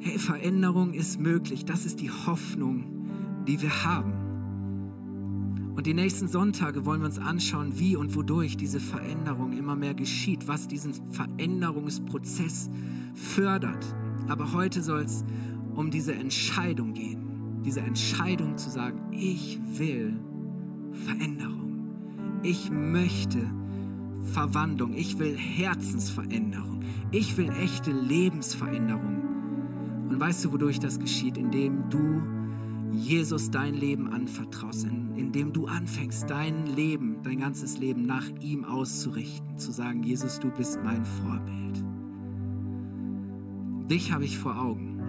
Hey, 0.00 0.18
Veränderung 0.18 0.94
ist 0.94 1.20
möglich. 1.20 1.64
Das 1.64 1.86
ist 1.86 2.00
die 2.00 2.10
Hoffnung, 2.10 3.44
die 3.46 3.62
wir 3.62 3.84
haben. 3.84 4.25
Und 5.76 5.86
die 5.86 5.92
nächsten 5.92 6.26
Sonntage 6.26 6.86
wollen 6.86 7.02
wir 7.02 7.06
uns 7.06 7.18
anschauen, 7.18 7.78
wie 7.78 7.96
und 7.96 8.16
wodurch 8.16 8.56
diese 8.56 8.80
Veränderung 8.80 9.52
immer 9.52 9.76
mehr 9.76 9.92
geschieht, 9.92 10.48
was 10.48 10.66
diesen 10.66 10.94
Veränderungsprozess 11.12 12.70
fördert. 13.14 13.84
Aber 14.26 14.54
heute 14.54 14.82
soll 14.82 15.02
es 15.02 15.22
um 15.74 15.90
diese 15.90 16.14
Entscheidung 16.14 16.94
gehen. 16.94 17.60
Diese 17.62 17.80
Entscheidung 17.80 18.56
zu 18.56 18.70
sagen, 18.70 19.12
ich 19.12 19.60
will 19.76 20.18
Veränderung. 21.04 21.90
Ich 22.42 22.70
möchte 22.70 23.44
Verwandlung. 24.32 24.94
Ich 24.94 25.18
will 25.18 25.36
Herzensveränderung. 25.36 26.80
Ich 27.10 27.36
will 27.36 27.50
echte 27.60 27.92
Lebensveränderung. 27.92 29.22
Und 30.08 30.18
weißt 30.18 30.46
du, 30.46 30.52
wodurch 30.52 30.80
das 30.80 30.98
geschieht? 30.98 31.36
Indem 31.36 31.90
du 31.90 32.22
Jesus 32.92 33.50
dein 33.50 33.74
Leben 33.74 34.12
anvertraust, 34.12 34.84
indem 34.84 35.52
du 35.52 35.66
anfängst, 35.66 36.28
dein 36.28 36.66
Leben, 36.66 37.18
dein 37.22 37.38
ganzes 37.38 37.78
Leben 37.78 38.02
nach 38.02 38.28
ihm 38.40 38.64
auszurichten, 38.64 39.58
zu 39.58 39.72
sagen, 39.72 40.02
Jesus, 40.02 40.38
du 40.38 40.50
bist 40.50 40.78
mein 40.82 41.04
Vorbild. 41.04 41.84
Dich 43.90 44.12
habe 44.12 44.24
ich 44.24 44.38
vor 44.38 44.58
Augen. 44.58 45.02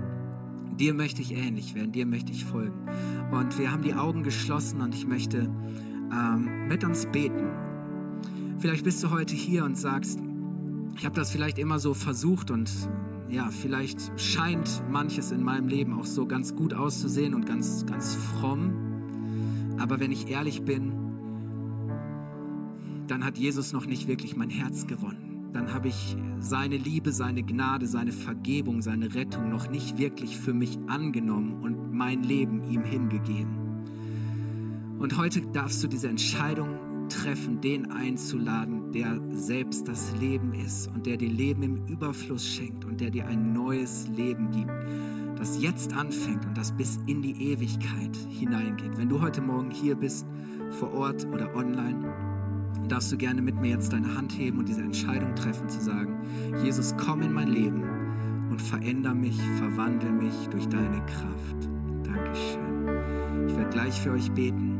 Dir 0.77 0.93
möchte 0.93 1.21
ich 1.21 1.33
ähnlich 1.33 1.73
werden, 1.73 1.91
dir 1.91 2.05
möchte 2.05 2.31
ich 2.31 2.45
folgen. 2.45 2.87
Und 3.31 3.57
wir 3.57 3.71
haben 3.71 3.81
die 3.81 3.95
Augen 3.95 4.23
geschlossen 4.23 4.81
und 4.81 4.93
ich 4.93 5.07
möchte 5.07 5.49
ähm, 6.11 6.67
mit 6.67 6.83
uns 6.83 7.07
beten. 7.07 7.47
Vielleicht 8.59 8.83
bist 8.83 9.03
du 9.03 9.09
heute 9.09 9.33
hier 9.33 9.65
und 9.65 9.77
sagst, 9.77 10.19
ich 10.95 11.05
habe 11.05 11.15
das 11.15 11.31
vielleicht 11.31 11.57
immer 11.57 11.79
so 11.79 11.93
versucht 11.93 12.51
und 12.51 12.69
ja, 13.29 13.49
vielleicht 13.49 14.19
scheint 14.19 14.83
manches 14.89 15.31
in 15.31 15.43
meinem 15.43 15.67
Leben 15.67 15.93
auch 15.99 16.05
so 16.05 16.25
ganz 16.25 16.55
gut 16.55 16.73
auszusehen 16.73 17.33
und 17.33 17.45
ganz, 17.45 17.85
ganz 17.85 18.15
fromm. 18.15 19.75
Aber 19.79 19.99
wenn 19.99 20.11
ich 20.11 20.29
ehrlich 20.29 20.63
bin, 20.63 20.93
dann 23.07 23.23
hat 23.23 23.37
Jesus 23.37 23.73
noch 23.73 23.85
nicht 23.85 24.07
wirklich 24.07 24.35
mein 24.35 24.49
Herz 24.49 24.87
gewonnen 24.87 25.27
dann 25.57 25.73
habe 25.73 25.87
ich 25.87 26.15
seine 26.39 26.77
Liebe, 26.77 27.11
seine 27.11 27.41
Gnade, 27.41 27.87
seine 27.87 28.11
Vergebung, 28.11 28.81
seine 28.83 29.15
Rettung 29.15 29.49
noch 29.49 29.69
nicht 29.69 29.97
wirklich 29.97 30.37
für 30.37 30.53
mich 30.53 30.77
angenommen 30.87 31.63
und 31.63 31.91
mein 31.93 32.21
Leben 32.21 32.63
ihm 32.69 32.83
hingegeben. 32.83 33.57
Und 34.99 35.17
heute 35.17 35.41
darfst 35.41 35.83
du 35.83 35.87
diese 35.87 36.09
Entscheidung 36.09 36.77
treffen, 37.07 37.61
den 37.61 37.91
einzuladen, 37.91 38.91
der 38.91 39.19
selbst 39.31 39.87
das 39.87 40.13
Leben 40.19 40.53
ist 40.53 40.87
und 40.87 41.05
der 41.05 41.17
dir 41.17 41.29
Leben 41.29 41.63
im 41.63 41.85
Überfluss 41.87 42.47
schenkt 42.47 42.85
und 42.85 43.01
der 43.01 43.09
dir 43.09 43.27
ein 43.27 43.53
neues 43.53 44.07
Leben 44.07 44.51
gibt, 44.51 44.71
das 45.37 45.61
jetzt 45.61 45.93
anfängt 45.93 46.45
und 46.45 46.57
das 46.57 46.71
bis 46.71 46.99
in 47.05 47.21
die 47.21 47.51
Ewigkeit 47.51 48.15
hineingeht. 48.29 48.97
Wenn 48.97 49.09
du 49.09 49.21
heute 49.21 49.41
Morgen 49.41 49.71
hier 49.71 49.95
bist, 49.95 50.25
vor 50.71 50.93
Ort 50.93 51.25
oder 51.33 51.55
online, 51.55 52.13
darfst 52.87 53.11
du 53.11 53.17
gerne 53.17 53.41
mit 53.41 53.59
mir 53.59 53.71
jetzt 53.71 53.93
deine 53.93 54.15
Hand 54.15 54.37
heben 54.37 54.59
und 54.59 54.67
diese 54.67 54.81
Entscheidung 54.81 55.35
treffen, 55.35 55.69
zu 55.69 55.79
sagen, 55.81 56.17
Jesus, 56.63 56.95
komm 56.97 57.21
in 57.21 57.33
mein 57.33 57.49
Leben 57.49 57.83
und 58.49 58.61
veränder 58.61 59.13
mich, 59.13 59.39
verwandle 59.57 60.11
mich 60.11 60.47
durch 60.49 60.67
deine 60.67 61.05
Kraft. 61.05 61.69
Dankeschön. 62.03 63.47
Ich 63.47 63.55
werde 63.55 63.69
gleich 63.69 64.01
für 64.01 64.11
euch 64.11 64.31
beten. 64.31 64.76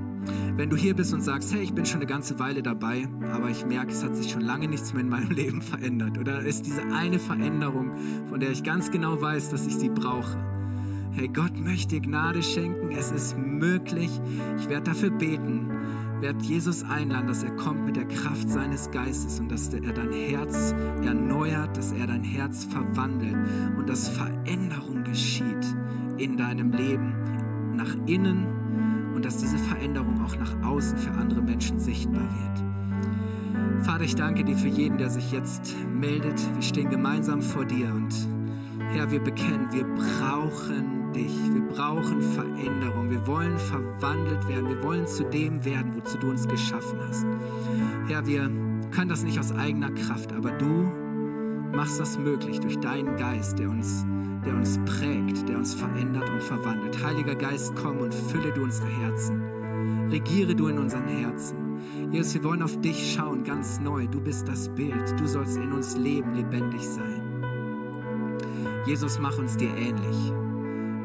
Wenn 0.55 0.69
du 0.69 0.75
hier 0.75 0.95
bist 0.95 1.13
und 1.13 1.21
sagst, 1.21 1.53
hey, 1.53 1.61
ich 1.61 1.73
bin 1.73 1.86
schon 1.86 1.97
eine 1.97 2.07
ganze 2.07 2.39
Weile 2.39 2.63
dabei, 2.63 3.07
aber 3.34 3.49
ich 3.49 3.65
merke, 3.65 3.91
es 3.91 4.03
hat 4.03 4.15
sich 4.15 4.32
schon 4.32 4.41
lange 4.41 4.67
nichts 4.67 4.93
mehr 4.93 5.01
in 5.01 5.09
meinem 5.09 5.32
Leben 5.36 5.61
verändert. 5.61 6.17
Oder 6.17 6.41
ist 6.41 6.65
diese 6.65 6.84
eine 6.93 7.19
Veränderung, 7.19 7.91
von 8.30 8.39
der 8.39 8.51
ich 8.51 8.63
ganz 8.63 8.91
genau 8.91 9.21
weiß, 9.21 9.49
dass 9.49 9.67
ich 9.67 9.75
sie 9.75 9.89
brauche. 9.89 10.38
Hey, 11.11 11.28
Gott 11.28 11.57
möchte 11.59 11.99
Gnade 11.99 12.43
schenken. 12.43 12.91
Es 12.91 13.11
ist 13.11 13.38
möglich. 13.38 14.11
Ich 14.59 14.69
werde 14.69 14.91
dafür 14.91 15.09
beten 15.09 15.71
werde 16.21 16.43
Jesus 16.43 16.84
einladen, 16.84 17.28
dass 17.28 17.43
er 17.43 17.55
kommt 17.55 17.86
mit 17.86 17.95
der 17.95 18.07
Kraft 18.07 18.49
seines 18.49 18.89
Geistes 18.91 19.39
und 19.39 19.51
dass 19.51 19.73
er 19.73 19.93
dein 19.93 20.11
Herz 20.11 20.73
erneuert, 21.03 21.78
dass 21.78 21.91
er 21.91 22.07
dein 22.07 22.23
Herz 22.23 22.65
verwandelt 22.65 23.36
und 23.78 23.88
dass 23.88 24.09
Veränderung 24.09 25.03
geschieht 25.03 25.75
in 26.17 26.38
deinem 26.38 26.71
Leben 26.71 27.13
nach 27.75 27.95
innen 28.07 28.47
dass 29.28 29.39
diese 29.39 29.57
Veränderung 29.57 30.23
auch 30.23 30.38
nach 30.38 30.55
außen 30.65 30.97
für 30.97 31.11
andere 31.11 31.41
Menschen 31.41 31.78
sichtbar 31.80 32.21
wird. 32.23 33.86
Vater, 33.86 34.05
ich 34.05 34.15
danke 34.15 34.45
dir 34.45 34.55
für 34.55 34.69
jeden, 34.69 34.97
der 34.97 35.09
sich 35.09 35.34
jetzt 35.34 35.75
meldet. 35.93 36.39
Wir 36.55 36.61
stehen 36.61 36.89
gemeinsam 36.89 37.41
vor 37.41 37.65
dir 37.65 37.93
und 37.93 38.15
Herr, 38.93 39.11
wir 39.11 39.19
bekennen, 39.19 39.67
wir 39.73 39.84
brauchen 39.84 41.11
dich. 41.11 41.34
Wir 41.53 41.61
brauchen 41.67 42.21
Veränderung. 42.21 43.09
Wir 43.09 43.28
wollen 43.28 43.57
verwandelt 43.57 44.47
werden. 44.47 44.69
Wir 44.69 44.82
wollen 44.82 45.05
zu 45.05 45.25
dem 45.25 45.65
werden, 45.65 45.93
wozu 45.97 46.17
du 46.19 46.30
uns 46.30 46.47
geschaffen 46.47 46.97
hast. 47.09 47.25
Herr, 48.07 48.25
wir 48.25 48.49
können 48.91 49.09
das 49.09 49.23
nicht 49.23 49.39
aus 49.39 49.51
eigener 49.51 49.91
Kraft, 49.91 50.32
aber 50.32 50.51
du 50.51 50.89
machst 51.75 51.99
das 51.99 52.17
möglich 52.17 52.61
durch 52.61 52.80
deinen 52.80 53.17
Geist, 53.17 53.59
der 53.59 53.69
uns 53.69 54.05
der 54.46 54.56
uns 54.56 54.80
prägt, 54.86 55.48
der 55.50 55.58
uns 55.58 55.74
verändert 55.74 56.30
und 56.30 56.42
verwandelt. 56.42 57.04
Heiliger 57.04 57.36
Geist, 57.36 57.74
komm 57.76 57.98
und 58.00 58.14
fülle 58.14 58.52
du 58.52 58.64
unsere 58.64 58.88
Herzen. 58.88 59.42
Regiere 60.10 60.56
du 60.56 60.68
in 60.68 60.80
unseren 60.80 61.08
Herzen. 61.08 61.58
Jesus, 62.12 62.36
wir 62.36 62.44
wollen 62.44 62.64
auf 62.64 62.80
dich 62.82 63.14
schauen, 63.14 63.44
ganz 63.44 63.80
neu. 63.80 64.08
Du 64.08 64.22
bist 64.22 64.48
das 64.48 64.70
Bild. 64.70 65.20
Du 65.20 65.28
sollst 65.28 65.58
in 65.58 65.72
uns 65.72 65.98
leben, 65.98 66.34
lebendig 66.36 66.82
sein. 66.82 67.22
Jesus, 68.86 69.20
mach 69.20 69.38
uns 69.38 69.58
dir 69.58 69.76
ähnlich. 69.76 70.34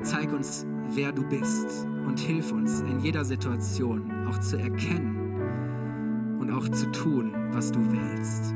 Zeig 0.03 0.33
uns, 0.33 0.67
wer 0.95 1.13
du 1.13 1.23
bist 1.25 1.87
und 2.07 2.19
hilf 2.19 2.53
uns 2.53 2.81
in 2.83 3.01
jeder 3.01 3.25
Situation 3.25 4.11
auch 4.29 4.39
zu 4.39 4.57
erkennen 4.59 6.39
und 6.41 6.51
auch 6.51 6.69
zu 6.69 6.91
tun, 6.93 7.33
was 7.53 7.73
du 7.73 7.81
willst. 7.91 8.55